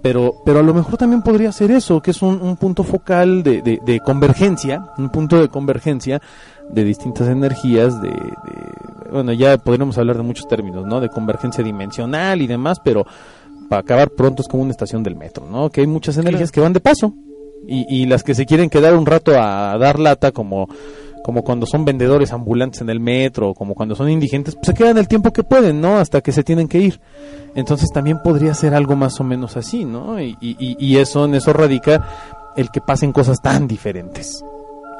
[0.01, 3.43] Pero, pero a lo mejor también podría ser eso, que es un, un punto focal
[3.43, 6.21] de, de- de convergencia, un punto de convergencia
[6.69, 10.99] de distintas energías, de, de- bueno, ya podríamos hablar de muchos términos, ¿no?
[11.01, 13.05] De convergencia dimensional y demás, pero
[13.69, 15.69] para acabar pronto es como una estación del metro, ¿no?
[15.69, 17.13] Que hay muchas energías que van de paso
[17.67, 20.67] y, y las que se quieren quedar un rato a dar lata como
[21.23, 24.73] como cuando son vendedores ambulantes en el metro, o como cuando son indigentes, pues se
[24.73, 25.97] quedan el tiempo que pueden, ¿no?
[25.97, 26.99] Hasta que se tienen que ir.
[27.55, 30.19] Entonces también podría ser algo más o menos así, ¿no?
[30.19, 32.07] Y- y eso, en eso radica
[32.55, 34.43] el que pasen cosas tan diferentes.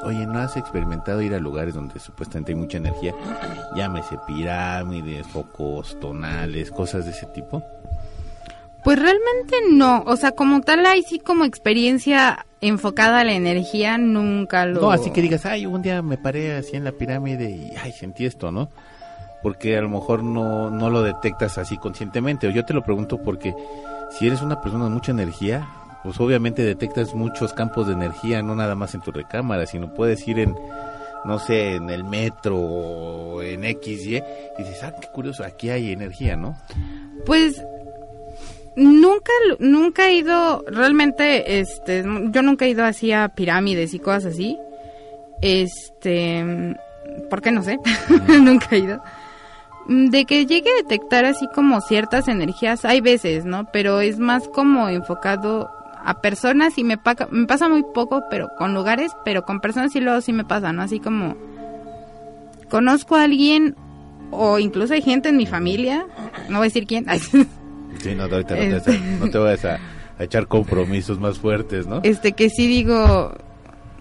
[0.04, 3.14] Oye, ¿no has experimentado ir a lugares donde supuestamente hay mucha energía?
[3.74, 7.62] Llámese pirámides, focos tonales, cosas de ese tipo.
[8.84, 13.98] Pues realmente no, o sea, como tal, ahí sí como experiencia enfocada a la energía,
[13.98, 14.80] nunca lo...
[14.80, 17.92] No, así que digas, ay, un día me paré así en la pirámide y, ay,
[17.92, 18.70] sentí esto, ¿no?
[19.42, 22.46] Porque a lo mejor no, no lo detectas así conscientemente.
[22.46, 23.54] O yo te lo pregunto porque
[24.10, 25.66] si eres una persona de mucha energía,
[26.02, 30.26] pues obviamente detectas muchos campos de energía, no nada más en tu recámara, sino puedes
[30.26, 30.54] ir en,
[31.24, 34.22] no sé, en el metro o en XY
[34.58, 36.56] y dices, ah, qué curioso, aquí hay energía, ¿no?
[37.24, 37.62] Pues
[38.80, 44.26] nunca nunca he ido realmente este yo nunca he ido así a pirámides y cosas
[44.26, 44.58] así.
[45.42, 46.76] Este,
[47.28, 47.78] ¿por qué no sé?
[48.40, 49.02] nunca he ido.
[49.86, 53.64] De que llegue a detectar así como ciertas energías, hay veces, ¿no?
[53.72, 55.70] Pero es más como enfocado
[56.04, 56.98] a personas y me,
[57.30, 60.72] me pasa muy poco, pero con lugares, pero con personas sí luego sí me pasa,
[60.72, 60.82] ¿no?
[60.82, 61.36] Así como
[62.68, 63.74] conozco a alguien
[64.30, 66.06] o incluso hay gente en mi familia,
[66.48, 67.06] no voy a decir quién,
[68.02, 69.78] Sí, no, ahorita no te, no te vayas a,
[70.18, 72.00] a echar compromisos más fuertes, ¿no?
[72.02, 73.32] este que sí digo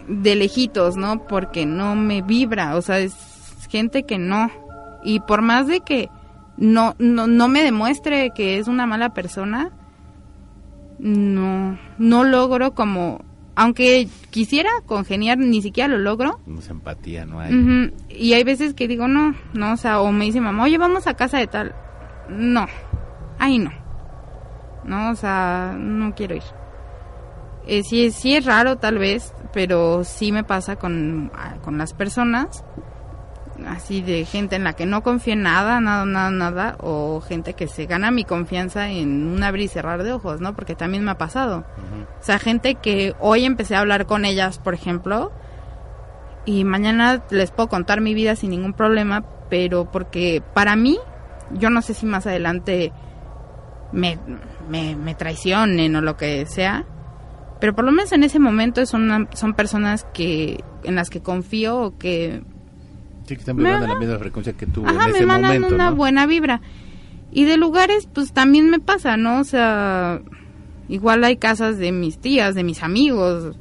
[0.08, 1.28] de lejitos, ¿no?
[1.28, 3.14] Porque no me vibra, o sea, es
[3.70, 4.52] gente que no.
[5.04, 6.10] Y por más de que
[6.58, 9.72] no, no, no me demuestre que es una mala persona,
[10.98, 13.24] no, no logro como,
[13.56, 16.40] aunque quisiera congeniar, ni siquiera lo logro.
[16.46, 17.94] No es empatía, no hay.
[18.10, 21.08] Y hay veces que digo, no, no, o sea, o me dice mamá, oye, vamos
[21.08, 21.76] a casa de tal.
[22.30, 22.68] No,
[23.38, 23.72] ahí no.
[24.90, 26.44] No, o sea, no quiero ir.
[27.68, 31.78] Eh, sí, es- sí es raro tal vez, pero sí me pasa con, ah, con
[31.78, 32.64] las personas,
[33.68, 37.54] así de gente en la que no confío en nada, nada, nada, nada, o gente
[37.54, 40.56] que se gana mi confianza en un abrir y cerrar de ojos, ¿no?
[40.56, 41.66] Porque también me ha pasado.
[42.20, 45.32] O sea, gente que hoy empecé a hablar con ellas, por ejemplo,
[46.46, 50.98] y mañana les puedo contar mi vida sin ningún problema, pero porque para mí,
[51.52, 52.92] yo no sé si más adelante
[53.92, 54.18] me,
[54.70, 56.86] me, me traicionen o lo que sea,
[57.60, 61.22] pero por lo menos en ese momento son, una- son personas que en las que
[61.22, 62.42] confío o que
[63.26, 65.26] Sí, que están vibrando Me- a la misma frecuencia que tú Ajá, en me ese
[65.26, 65.96] mandan momento, una ¿no?
[65.96, 66.62] buena vibra.
[67.32, 69.40] Y de lugares, pues también me pasa, ¿no?
[69.40, 70.20] O sea,
[70.88, 73.56] igual hay casas de mis tías, de mis amigos,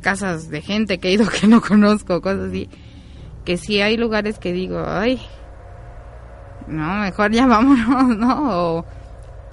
[0.00, 2.68] casas de gente que he ido que no conozco, cosas así.
[3.44, 5.20] Que sí hay lugares que digo, ay,
[6.66, 8.78] no, mejor ya vámonos, ¿no?
[8.78, 8.84] O,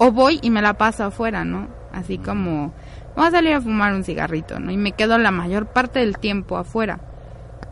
[0.02, 1.68] o voy y me la paso afuera, ¿no?
[1.92, 2.72] Así como,
[3.14, 4.70] vamos a salir a fumar un cigarrito, ¿no?
[4.70, 7.00] Y me quedo la mayor parte del tiempo afuera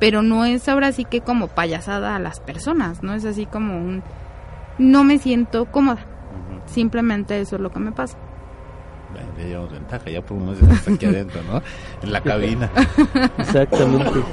[0.01, 3.77] pero no es ahora sí que como payasada a las personas, no es así como
[3.77, 4.03] un
[4.79, 6.07] no me siento cómoda.
[6.65, 8.17] Simplemente eso es lo que me pasa.
[9.39, 11.61] Ya llevamos ventaja, ya por unos estás aquí adentro, ¿no?
[12.03, 12.71] En la cabina.
[13.39, 14.21] Exactamente.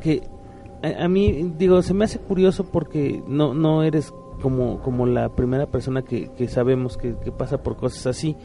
[0.00, 0.22] Que
[0.82, 5.28] a, a mí, digo, se me hace curioso porque no, no eres como, como la
[5.30, 8.36] primera persona que, que sabemos que, que pasa por cosas así.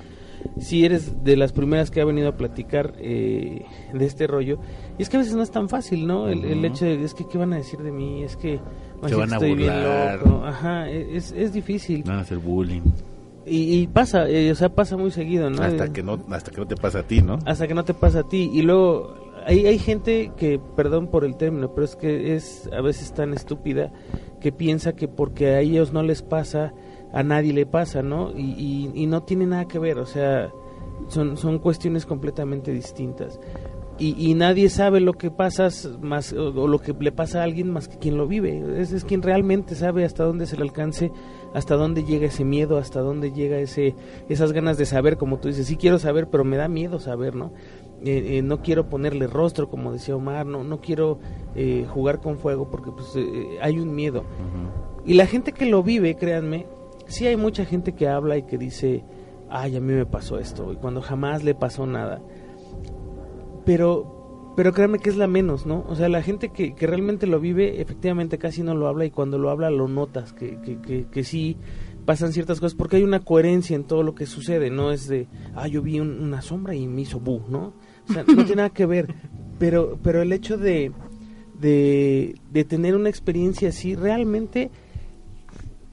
[0.60, 4.60] Si eres de las primeras que ha venido a platicar eh, de este rollo,
[5.00, 6.28] y es que a veces no es tan fácil, ¿no?
[6.28, 8.24] El, hecho de, es que, ¿qué van a decir de mí?
[8.24, 8.60] Es que,
[9.08, 10.20] Se van que a estoy bien burlar.
[10.20, 10.46] loco.
[10.46, 12.04] Ajá, e, es, es difícil.
[12.04, 12.82] Van a hacer bullying.
[13.48, 15.64] Y, y pasa, eh, o sea, pasa muy seguido, ¿no?
[15.64, 17.40] Hasta que no, hasta que no te pasa a ti, ¿no?
[17.46, 21.24] hasta que no te pasa a ti y luego hay, hay gente que perdón por
[21.24, 23.92] el término pero es que es a veces tan estúpida
[24.42, 26.74] que piensa que porque a ellos no les pasa
[27.14, 30.52] a nadie le pasa no y, y, y no tiene nada que ver o sea
[31.08, 33.40] son son cuestiones completamente distintas
[33.98, 35.70] y, y nadie sabe lo que pasa
[36.02, 38.82] más o, o lo que le pasa a alguien más que quien lo vive.
[38.82, 41.12] Es, es quien realmente sabe hasta dónde se le alcance,
[41.54, 43.96] hasta dónde llega ese miedo, hasta dónde llega ese
[44.28, 47.36] esas ganas de saber, como tú dices, sí quiero saber, pero me da miedo saber,
[47.36, 47.54] ¿no?
[48.04, 51.20] Eh, eh, no quiero ponerle rostro, como decía Omar, no, no quiero
[51.56, 54.24] eh, jugar con fuego porque pues eh, hay un miedo.
[55.06, 56.66] Y la gente que lo vive, créanme,
[57.08, 59.04] sí hay mucha gente que habla y que dice,
[59.50, 62.22] ay, a mí me pasó esto, y cuando jamás le pasó nada.
[63.66, 65.84] Pero, pero créanme que es la menos, ¿no?
[65.88, 69.12] O sea, la gente que, que realmente lo vive, efectivamente casi no lo habla y
[69.12, 71.58] cuando lo habla lo notas, que, que, que, que sí
[72.06, 75.28] pasan ciertas cosas, porque hay una coherencia en todo lo que sucede, no es de,
[75.56, 77.74] ah, yo vi un- una sombra y me hizo bu, ¿no?
[78.10, 79.14] O sea, no tiene nada que ver,
[79.60, 80.92] pero, pero el hecho de,
[81.60, 84.72] de, tener una experiencia así, realmente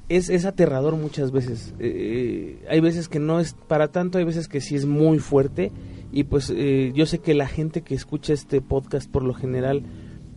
[0.08, 1.74] es, es aterrador muchas veces.
[1.78, 5.72] Eh, hay veces que no es para tanto, hay veces que sí es muy fuerte.
[6.10, 9.82] Y pues eh, yo sé que la gente que escucha este podcast por lo general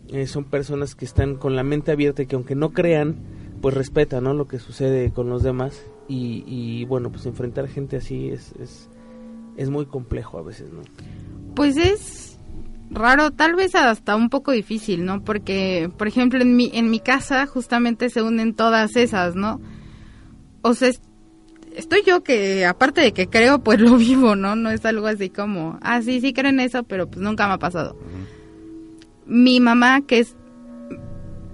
[0.08, 3.16] eh, son personas que están con la mente abierta y que aunque no crean,
[3.60, 4.32] pues respetan ¿no?
[4.32, 5.84] lo que sucede con los demás.
[6.08, 8.88] Y, y bueno, pues enfrentar gente así es, es,
[9.56, 10.82] es muy complejo a veces, ¿no?
[11.56, 12.38] Pues es
[12.90, 15.24] raro, tal vez hasta un poco difícil, ¿no?
[15.24, 19.60] Porque, por ejemplo, en mi, en mi casa justamente se unen todas esas, ¿no?
[20.62, 21.00] O sea, es-
[21.74, 24.54] estoy yo que, aparte de que creo, pues lo vivo, ¿no?
[24.54, 27.54] No es algo así como, ah, sí, sí creo en eso, pero pues nunca me
[27.54, 27.98] ha pasado.
[29.26, 30.36] Mi mamá, que es...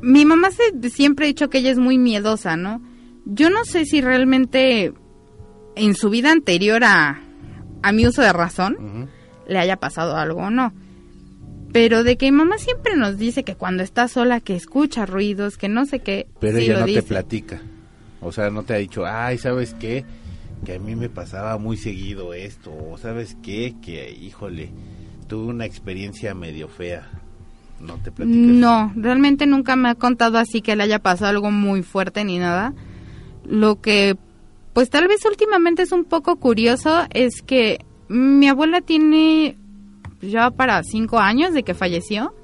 [0.02, 2.82] Mi mamá se, siempre ha dicho que ella es muy miedosa, ¿no?
[3.24, 4.92] Yo no sé si realmente
[5.76, 7.20] en su vida anterior a,
[7.82, 9.08] a mi uso de razón.
[9.46, 10.72] Le haya pasado algo o no.
[11.72, 15.56] Pero de que mi mamá siempre nos dice que cuando está sola que escucha ruidos,
[15.56, 16.26] que no sé qué.
[16.38, 17.02] Pero sí ella no dice.
[17.02, 17.62] te platica.
[18.20, 20.04] O sea, no te ha dicho, ay, ¿sabes qué?
[20.64, 22.72] Que a mí me pasaba muy seguido esto.
[22.90, 23.74] O ¿sabes qué?
[23.82, 24.70] Que, híjole,
[25.28, 27.08] tuve una experiencia medio fea.
[27.80, 28.36] No te platicas.
[28.36, 32.38] No, realmente nunca me ha contado así que le haya pasado algo muy fuerte ni
[32.38, 32.74] nada.
[33.44, 34.16] Lo que,
[34.72, 39.56] pues tal vez últimamente es un poco curioso es que mi abuela tiene
[40.20, 42.34] ya para cinco años de que falleció.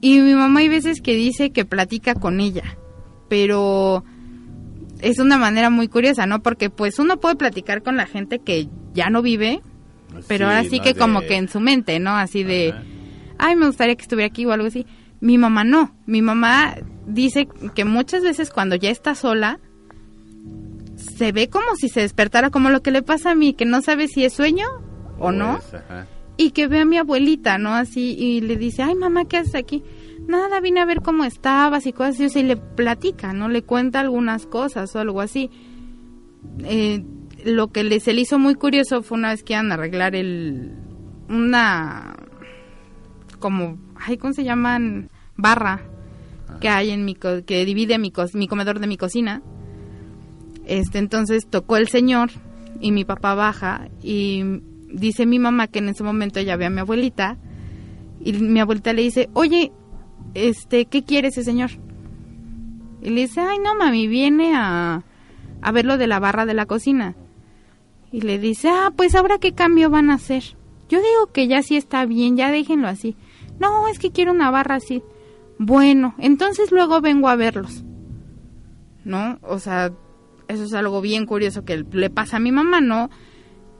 [0.00, 2.76] Y mi mamá hay veces que dice que platica con ella,
[3.28, 4.02] pero
[5.00, 6.42] es una manera muy curiosa, ¿no?
[6.42, 9.60] Porque pues uno puede platicar con la gente que ya no vive,
[10.26, 12.10] pero ahora sí no que de- como que en su mente, ¿no?
[12.16, 12.82] Así de, Ajá.
[13.38, 14.86] ay, me gustaría que estuviera aquí o algo así.
[15.20, 15.94] Mi mamá no.
[16.06, 19.58] Mi mamá dice que muchas veces cuando ya está sola,
[21.20, 23.82] se ve como si se despertara, como lo que le pasa a mí, que no
[23.82, 24.64] sabe si es sueño
[25.18, 26.06] o no, es, ajá.
[26.38, 27.74] y que ve a mi abuelita, ¿no?
[27.74, 29.82] Así, y le dice, ay, mamá, ¿qué haces aquí?
[30.26, 33.50] Nada, vine a ver cómo estabas y cosas así, o sea, y le platica, ¿no?
[33.50, 35.50] Le cuenta algunas cosas o algo así.
[36.64, 37.04] Eh,
[37.44, 40.14] lo que le, se le hizo muy curioso fue una vez que iban a arreglar
[40.14, 40.72] el...
[41.28, 42.16] una...
[43.38, 43.78] como...
[43.96, 45.10] ay, ¿cómo se llaman?
[45.36, 45.82] barra
[46.60, 47.14] que hay en mi...
[47.14, 49.42] co- que divide mi, co- mi comedor de mi cocina.
[50.70, 52.30] Este, entonces tocó el señor
[52.80, 54.44] y mi papá baja y
[54.86, 57.38] dice mi mamá que en ese momento ella ve a mi abuelita
[58.20, 59.72] y mi abuelita le dice, oye,
[60.34, 61.70] este, ¿qué quiere ese señor?
[63.02, 65.02] Y le dice, ay no mami, viene a,
[65.60, 67.16] a ver lo de la barra de la cocina.
[68.12, 70.56] Y le dice, ah, pues ahora qué cambio van a hacer.
[70.88, 73.16] Yo digo que ya sí está bien, ya déjenlo así.
[73.58, 75.02] No, es que quiero una barra así.
[75.58, 77.82] Bueno, entonces luego vengo a verlos.
[79.04, 79.40] ¿No?
[79.42, 79.90] O sea,
[80.50, 83.10] eso es algo bien curioso que le pasa a mi mamá, ¿no?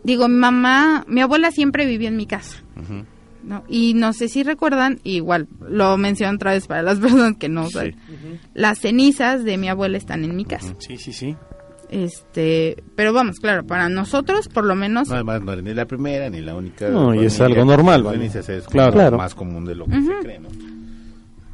[0.03, 2.63] Digo, mi mamá, mi abuela siempre vivió en mi casa.
[3.69, 7.69] Y no sé si recuerdan, igual lo menciono otra vez para las personas que no
[7.71, 7.97] saben.
[8.55, 10.75] Las cenizas de mi abuela están en mi casa.
[10.79, 11.37] Sí, sí, sí.
[11.91, 15.87] Este, pero vamos, claro, para nosotros por lo menos No, además no eres ni la
[15.87, 16.89] primera ni la única.
[16.89, 18.15] No, y es algo normal, como
[18.71, 18.93] Claro.
[18.93, 19.19] Claro.
[19.19, 20.49] más común de lo que se cree, ¿no?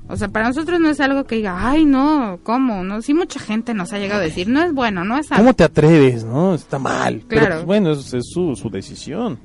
[0.08, 2.84] O sea, para nosotros no es algo que diga, ay, no, ¿cómo?
[2.84, 5.42] No, sí, mucha gente nos ha llegado a decir, no es bueno, no es algo.
[5.42, 6.54] ¿Cómo te atreves, no?
[6.54, 7.24] Está mal.
[7.28, 7.54] Pero, Claro.
[7.56, 9.38] pues, bueno, es, es su, su decisión.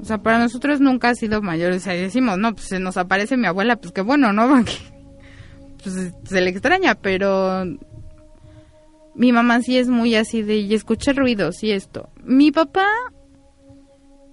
[0.00, 1.72] O sea, para nosotros nunca ha sido mayor.
[1.72, 4.48] O sea, decimos, no, pues se nos aparece mi abuela, pues qué bueno, ¿no?
[4.54, 4.72] Porque,
[5.82, 7.64] pues se le extraña, pero
[9.14, 12.10] mi mamá sí es muy así de, y escuché ruidos y esto.
[12.22, 12.86] Mi papá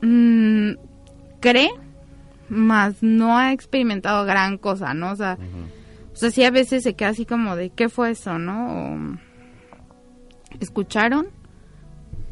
[0.02, 0.72] mm,
[1.40, 1.70] cree,
[2.50, 5.12] más no ha experimentado gran cosa, ¿no?
[5.12, 5.38] O sea,
[6.12, 8.94] o sea, sí a veces se queda así como de, ¿qué fue eso, no?
[8.94, 8.98] O,
[10.60, 11.28] ¿Escucharon?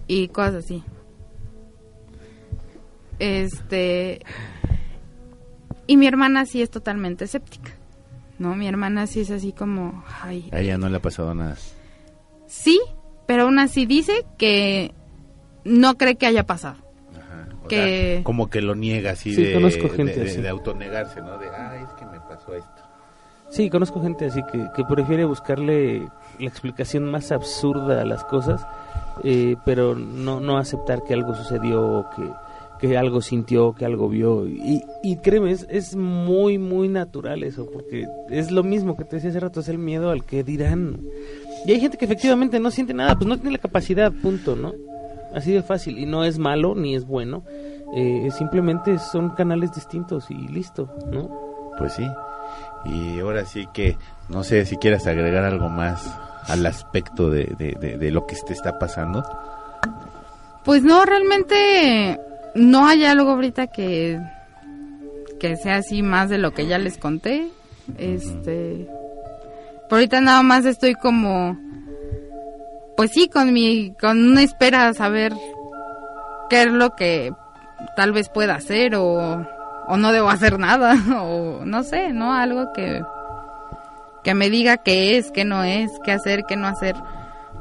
[0.08, 0.84] Y cosas así.
[3.20, 4.22] Este.
[5.86, 7.72] Y mi hermana sí es totalmente escéptica.
[8.40, 8.56] ¿No?
[8.56, 10.04] Mi hermana sí es así como.
[10.22, 10.50] Ay.
[10.52, 11.58] A ella no le ha pasado nada.
[12.48, 12.80] Sí,
[13.26, 14.94] pero aún así dice que
[15.64, 16.78] no cree que haya pasado.
[17.68, 20.42] O que sea, como que lo niega así Sí, de, conozco gente de, de- así.
[20.42, 21.38] de autonegarse, ¿no?
[21.38, 22.84] De, ay, es que me pasó esto.
[23.50, 26.00] Sí, conozco gente así que, que prefiere buscarle
[26.40, 28.62] la explicación más absurda a las cosas,
[29.24, 32.30] eh, pero no, no aceptar que algo sucedió, que,
[32.90, 34.46] que algo sintió, que algo vio.
[34.48, 39.16] Y, y créeme, es, es muy, muy natural eso, porque es lo mismo que te
[39.16, 41.00] decía hace rato, es el miedo al que dirán.
[41.66, 44.74] Y hay gente que efectivamente no siente nada, pues no tiene la capacidad, punto, ¿no?
[45.34, 47.44] Así de fácil, y no es malo ni es bueno,
[47.96, 51.30] eh, simplemente son canales distintos y listo, ¿no?
[51.78, 52.08] Pues sí.
[52.86, 53.98] Y ahora sí que,
[54.30, 56.08] no sé si quieras agregar algo más
[56.48, 59.24] al aspecto de, de, de- de lo que te está pasando.
[60.64, 62.20] Pues no, realmente
[62.56, 64.20] no hay algo ahorita que,
[65.40, 67.50] que sea así más de lo que ya les conté.
[67.98, 68.88] Este,
[69.90, 71.58] por ahorita nada más estoy como,
[72.98, 75.32] pues sí, con mi, con una espera a saber
[76.50, 77.32] qué es lo que
[77.96, 79.46] tal vez pueda hacer o,
[79.88, 82.34] o no debo hacer nada o no sé, ¿no?
[82.34, 83.04] Algo que,
[84.24, 86.96] que me diga qué es, qué no es, qué hacer, qué no hacer.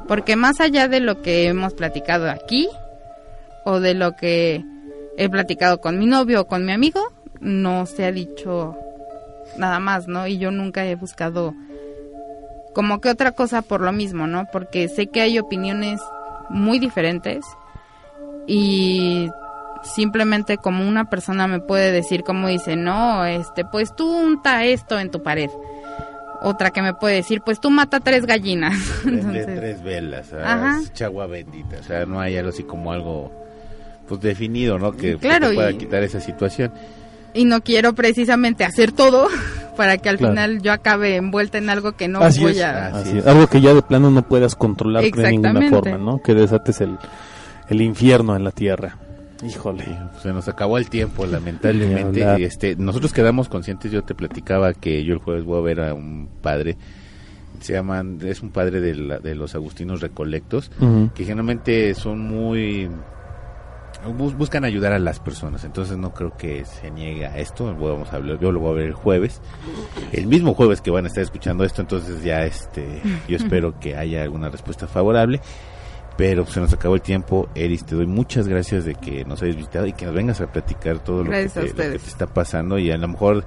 [0.07, 2.67] Porque más allá de lo que hemos platicado aquí,
[3.63, 4.65] o de lo que
[5.17, 8.75] he platicado con mi novio o con mi amigo, no se ha dicho
[9.57, 10.25] nada más, ¿no?
[10.25, 11.53] Y yo nunca he buscado
[12.77, 14.45] como que otra cosa por lo mismo, ¿no?
[14.51, 15.99] Porque sé que hay opiniones
[16.47, 17.43] muy diferentes
[18.45, 19.31] y
[19.81, 24.99] simplemente como una persona me puede decir como dice, no, este, pues tú unta esto
[24.99, 25.49] en tu pared.
[26.43, 28.77] Otra que me puede decir, pues tú mata tres gallinas.
[29.07, 30.31] Entonces, tres velas,
[30.93, 31.77] chagua bendita.
[31.79, 33.31] O sea, no hay algo así como algo
[34.07, 34.91] pues definido, ¿no?
[34.91, 36.71] Que, te pueda y- quitar esa situación.
[37.33, 39.27] Y no quiero precisamente hacer todo
[39.77, 40.33] para que al Claro.
[40.33, 42.61] final yo acabe envuelta en algo que no Así voy es.
[42.63, 42.87] a...
[42.87, 43.23] Así Así es.
[43.25, 43.27] es.
[43.27, 46.21] Algo que ya de plano no puedas controlar de ninguna forma, ¿no?
[46.21, 46.97] Que desates el,
[47.69, 48.97] el infierno en la tierra.
[49.47, 49.85] Híjole.
[50.23, 52.25] Se nos acabó el tiempo, lamentablemente.
[52.39, 53.91] Y, este, nosotros quedamos conscientes.
[53.91, 56.75] Yo te platicaba que yo el jueves voy a ver a un padre.
[57.59, 60.71] Se llaman, es un padre de, la- de los agustinos recolectos,
[61.13, 62.89] que generalmente son muy
[64.05, 67.65] buscan ayudar a las personas, entonces no creo que se niegue a esto.
[67.65, 69.41] Vamos a hablar, yo lo voy a ver el jueves,
[70.11, 73.95] el mismo jueves que van a estar escuchando esto, entonces ya este, yo espero que
[73.95, 75.41] haya alguna respuesta favorable.
[76.17, 79.55] Pero se nos acabó el tiempo, Eris, te doy muchas gracias de que nos hayas
[79.55, 82.25] visitado y que nos vengas a platicar todo lo que, te, lo que te está
[82.25, 83.45] pasando y a lo mejor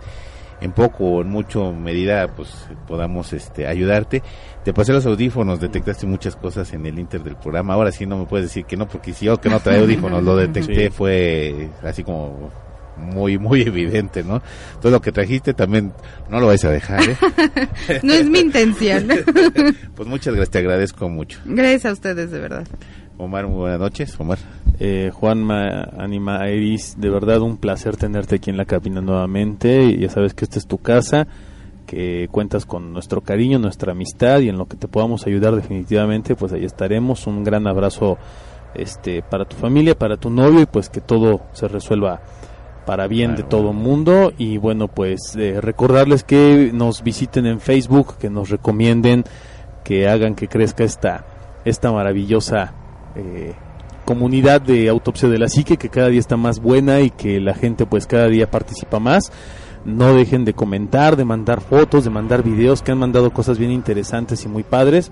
[0.61, 4.23] en poco o en mucho medida pues podamos este ayudarte.
[4.65, 7.75] Te pasé los audífonos, detectaste muchas cosas en el inter del programa.
[7.75, 10.23] Ahora sí no me puedes decir que no, porque si yo que no trae audífonos
[10.23, 10.91] lo detecté Sí.
[10.91, 12.51] fue así como
[12.99, 14.43] muy muy evidente, ¿no?
[14.83, 15.93] Todo lo que trajiste también
[16.29, 17.17] no lo vais a dejar, ¿eh?
[18.03, 19.09] No es mi intención.
[19.95, 21.39] pues muchas gracias, te agradezco mucho.
[21.47, 22.67] Gracias a ustedes, de verdad.
[23.17, 24.39] Omar, muy buenas noches, Omar.
[24.79, 29.97] Eh, Juanma, Anima, Iris, de verdad un placer tenerte aquí en la cabina nuevamente.
[29.99, 31.27] Ya sabes que esta es tu casa,
[31.91, 36.37] que cuentas con nuestro cariño, nuestra amistad y en lo que te podamos ayudar definitivamente,
[36.37, 37.27] pues ahí estaremos.
[37.27, 38.17] Un gran abrazo
[38.75, 42.21] este para tu familia, para tu novio y pues que todo se resuelva
[42.87, 44.33] para bien de todo mundo.
[44.39, 49.25] Y bueno pues eh, recordarles que nos visiten en Facebook que nos recomienden
[49.83, 51.25] que hagan que crezca esta
[51.65, 52.73] esta maravillosa
[53.17, 53.55] eh,
[54.05, 57.55] comunidad de autopsia de la psique que cada día está más buena y que la
[57.55, 59.33] gente pues cada día participa más
[59.85, 63.71] no dejen de comentar, de mandar fotos, de mandar videos que han mandado cosas bien
[63.71, 65.11] interesantes y muy padres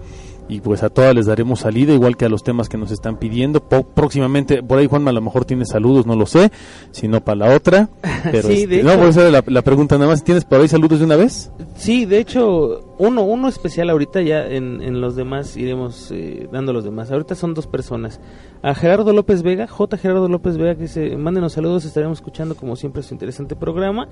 [0.48, 3.18] y pues a todas les daremos salida igual que a los temas que nos están
[3.18, 6.50] pidiendo Po- próximamente por ahí Juanma a lo mejor tiene saludos no lo sé
[6.90, 7.88] sino para la otra
[8.32, 10.68] pero Sí, este, no por eso era la, la pregunta nada más tienes por ahí
[10.68, 15.14] saludos de una vez Sí, de hecho, uno, uno especial ahorita ya en, en los
[15.14, 17.12] demás iremos eh, dando los demás.
[17.12, 18.18] Ahorita son dos personas.
[18.62, 19.96] A Gerardo López Vega, J.
[19.96, 24.08] Gerardo López Vega, que dice, mándenos saludos, estaremos escuchando como siempre su interesante programa.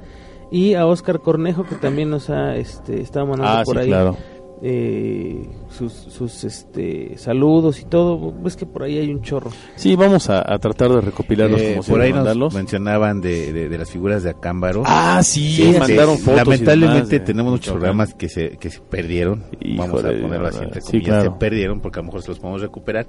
[0.53, 3.89] Y a Oscar Cornejo, que también nos ha este, estado mandando ah por sí ahí
[3.89, 4.17] claro
[4.63, 8.33] eh, sus, sus este, saludos y todo.
[8.43, 9.51] Ves que por ahí hay un chorro.
[9.77, 13.69] sí vamos a, a tratar de recopilarlos Eh, como por ahí nos mencionaban de, de,
[13.69, 14.83] de las figuras de Acámbaro.
[14.87, 19.45] ah sí, Sí, mandaron fotos Lamentablemente demás tenemos muchos programas que se, que se perdieron.
[19.77, 21.09] Vamos a Híjole, ponerlo así entre sí, comillas.
[21.09, 21.33] claro.
[21.33, 23.07] Se perdieron porque a lo mejor se los podemos recuperar.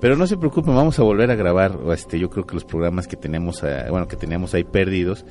[0.00, 1.78] Pero no se preocupen, vamos a volver a grabar.
[1.92, 5.24] Este, yo creo que los programas que tenemos, eh, bueno, que teníamos ahí perdidos,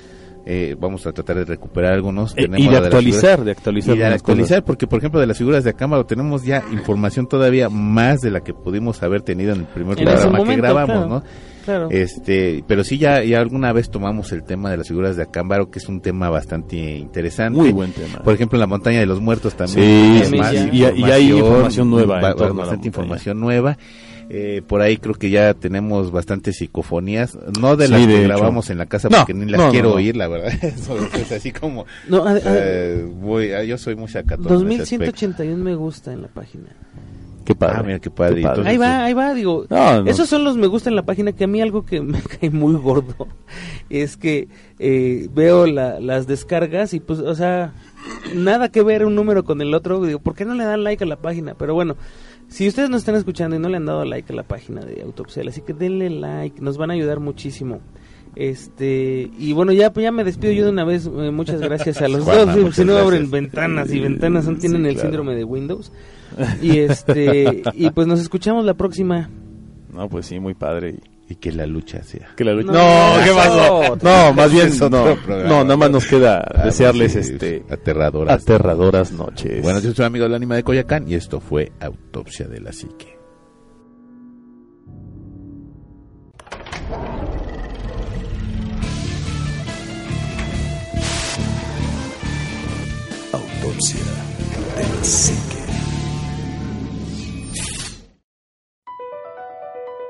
[0.46, 2.34] eh, vamos a tratar de recuperar algunos.
[2.34, 5.28] Eh, Tenemos y de actualizar, de actualizar y de unas actualizar, porque por ejemplo de
[5.28, 9.54] las figuras de Acámbaro tenemos ya información todavía más de la que pudimos haber tenido
[9.54, 11.08] en el primer En programa que grabamos, claro.
[11.10, 11.24] ¿no?
[11.64, 11.88] Claro.
[11.92, 15.72] Este, pero sí ya, ya alguna vez tomamos el tema de las figuras de Acámbaro,
[15.72, 17.58] que es un tema bastante interesante.
[17.58, 18.20] Muy buen tema.
[18.22, 20.26] Por ejemplo, en la montaña de los muertos también.
[20.26, 20.54] Sí, más.
[20.54, 23.78] Y- y hay información nueva bastante información nueva.
[24.36, 28.20] Eh, por ahí creo que ya tenemos bastantes psicofonías, no de Sí, las de que
[28.20, 28.28] hecho.
[28.30, 29.96] grabamos en la casa No, porque ni las no, quiero no.
[29.96, 30.52] oír, la verdad.
[30.64, 34.48] Eso es así como No, a- a- eh, voy- ah, yo soy muy sacatón.
[34.64, 35.06] en ese aspecto.
[35.06, 36.66] 2181 me gusta en la página.
[37.46, 37.76] Qué padre.
[37.78, 38.38] Ah, mira qué padre.
[38.42, 39.66] Entonces, Ahí va, ahí va, digo.
[39.70, 40.10] No, no.
[40.10, 42.50] Esos son los me gusta en la página que a mí algo que me cae
[42.50, 43.28] muy gordo
[43.90, 44.48] es que
[44.80, 47.74] eh, veo la- las descargas y pues, o sea,
[48.34, 50.04] nada que ver un número con el otro.
[50.06, 51.54] Digo, ¿por qué no le dan like a la página?
[51.54, 51.98] Pero bueno,
[52.48, 55.02] si ustedes nos están escuchando y no le han dado like a la página de
[55.02, 57.80] Autopsia, así que denle like, nos van a ayudar muchísimo.
[58.36, 61.06] Este, y bueno, ya, ya me despido yo de una vez.
[61.06, 62.36] eh, muchas gracias a los dos.
[62.76, 63.02] Si no gracias.
[63.02, 65.08] abren ventanas y ventanas, son- tienen Sí, el claro.
[65.10, 65.92] síndrome de Windows.
[66.64, 69.30] Y este, y pues nos escuchamos la próxima.
[69.94, 70.96] No, pues sí, muy padre.
[71.34, 72.30] Y- que la lucha sea.
[72.36, 73.98] Que la lucha- No, No, ¿qué pasó?
[74.02, 78.42] No, más bien, no, no, nada más nos queda Ah, desearles sí, este aterradoras.
[78.42, 79.62] aterradoras noches.
[79.62, 83.18] Bueno, yo soy amigo del Ánima de Coyacán y esto fue Autopsia de la Psique.
[93.32, 94.00] Autopsia
[94.78, 95.73] de la psique.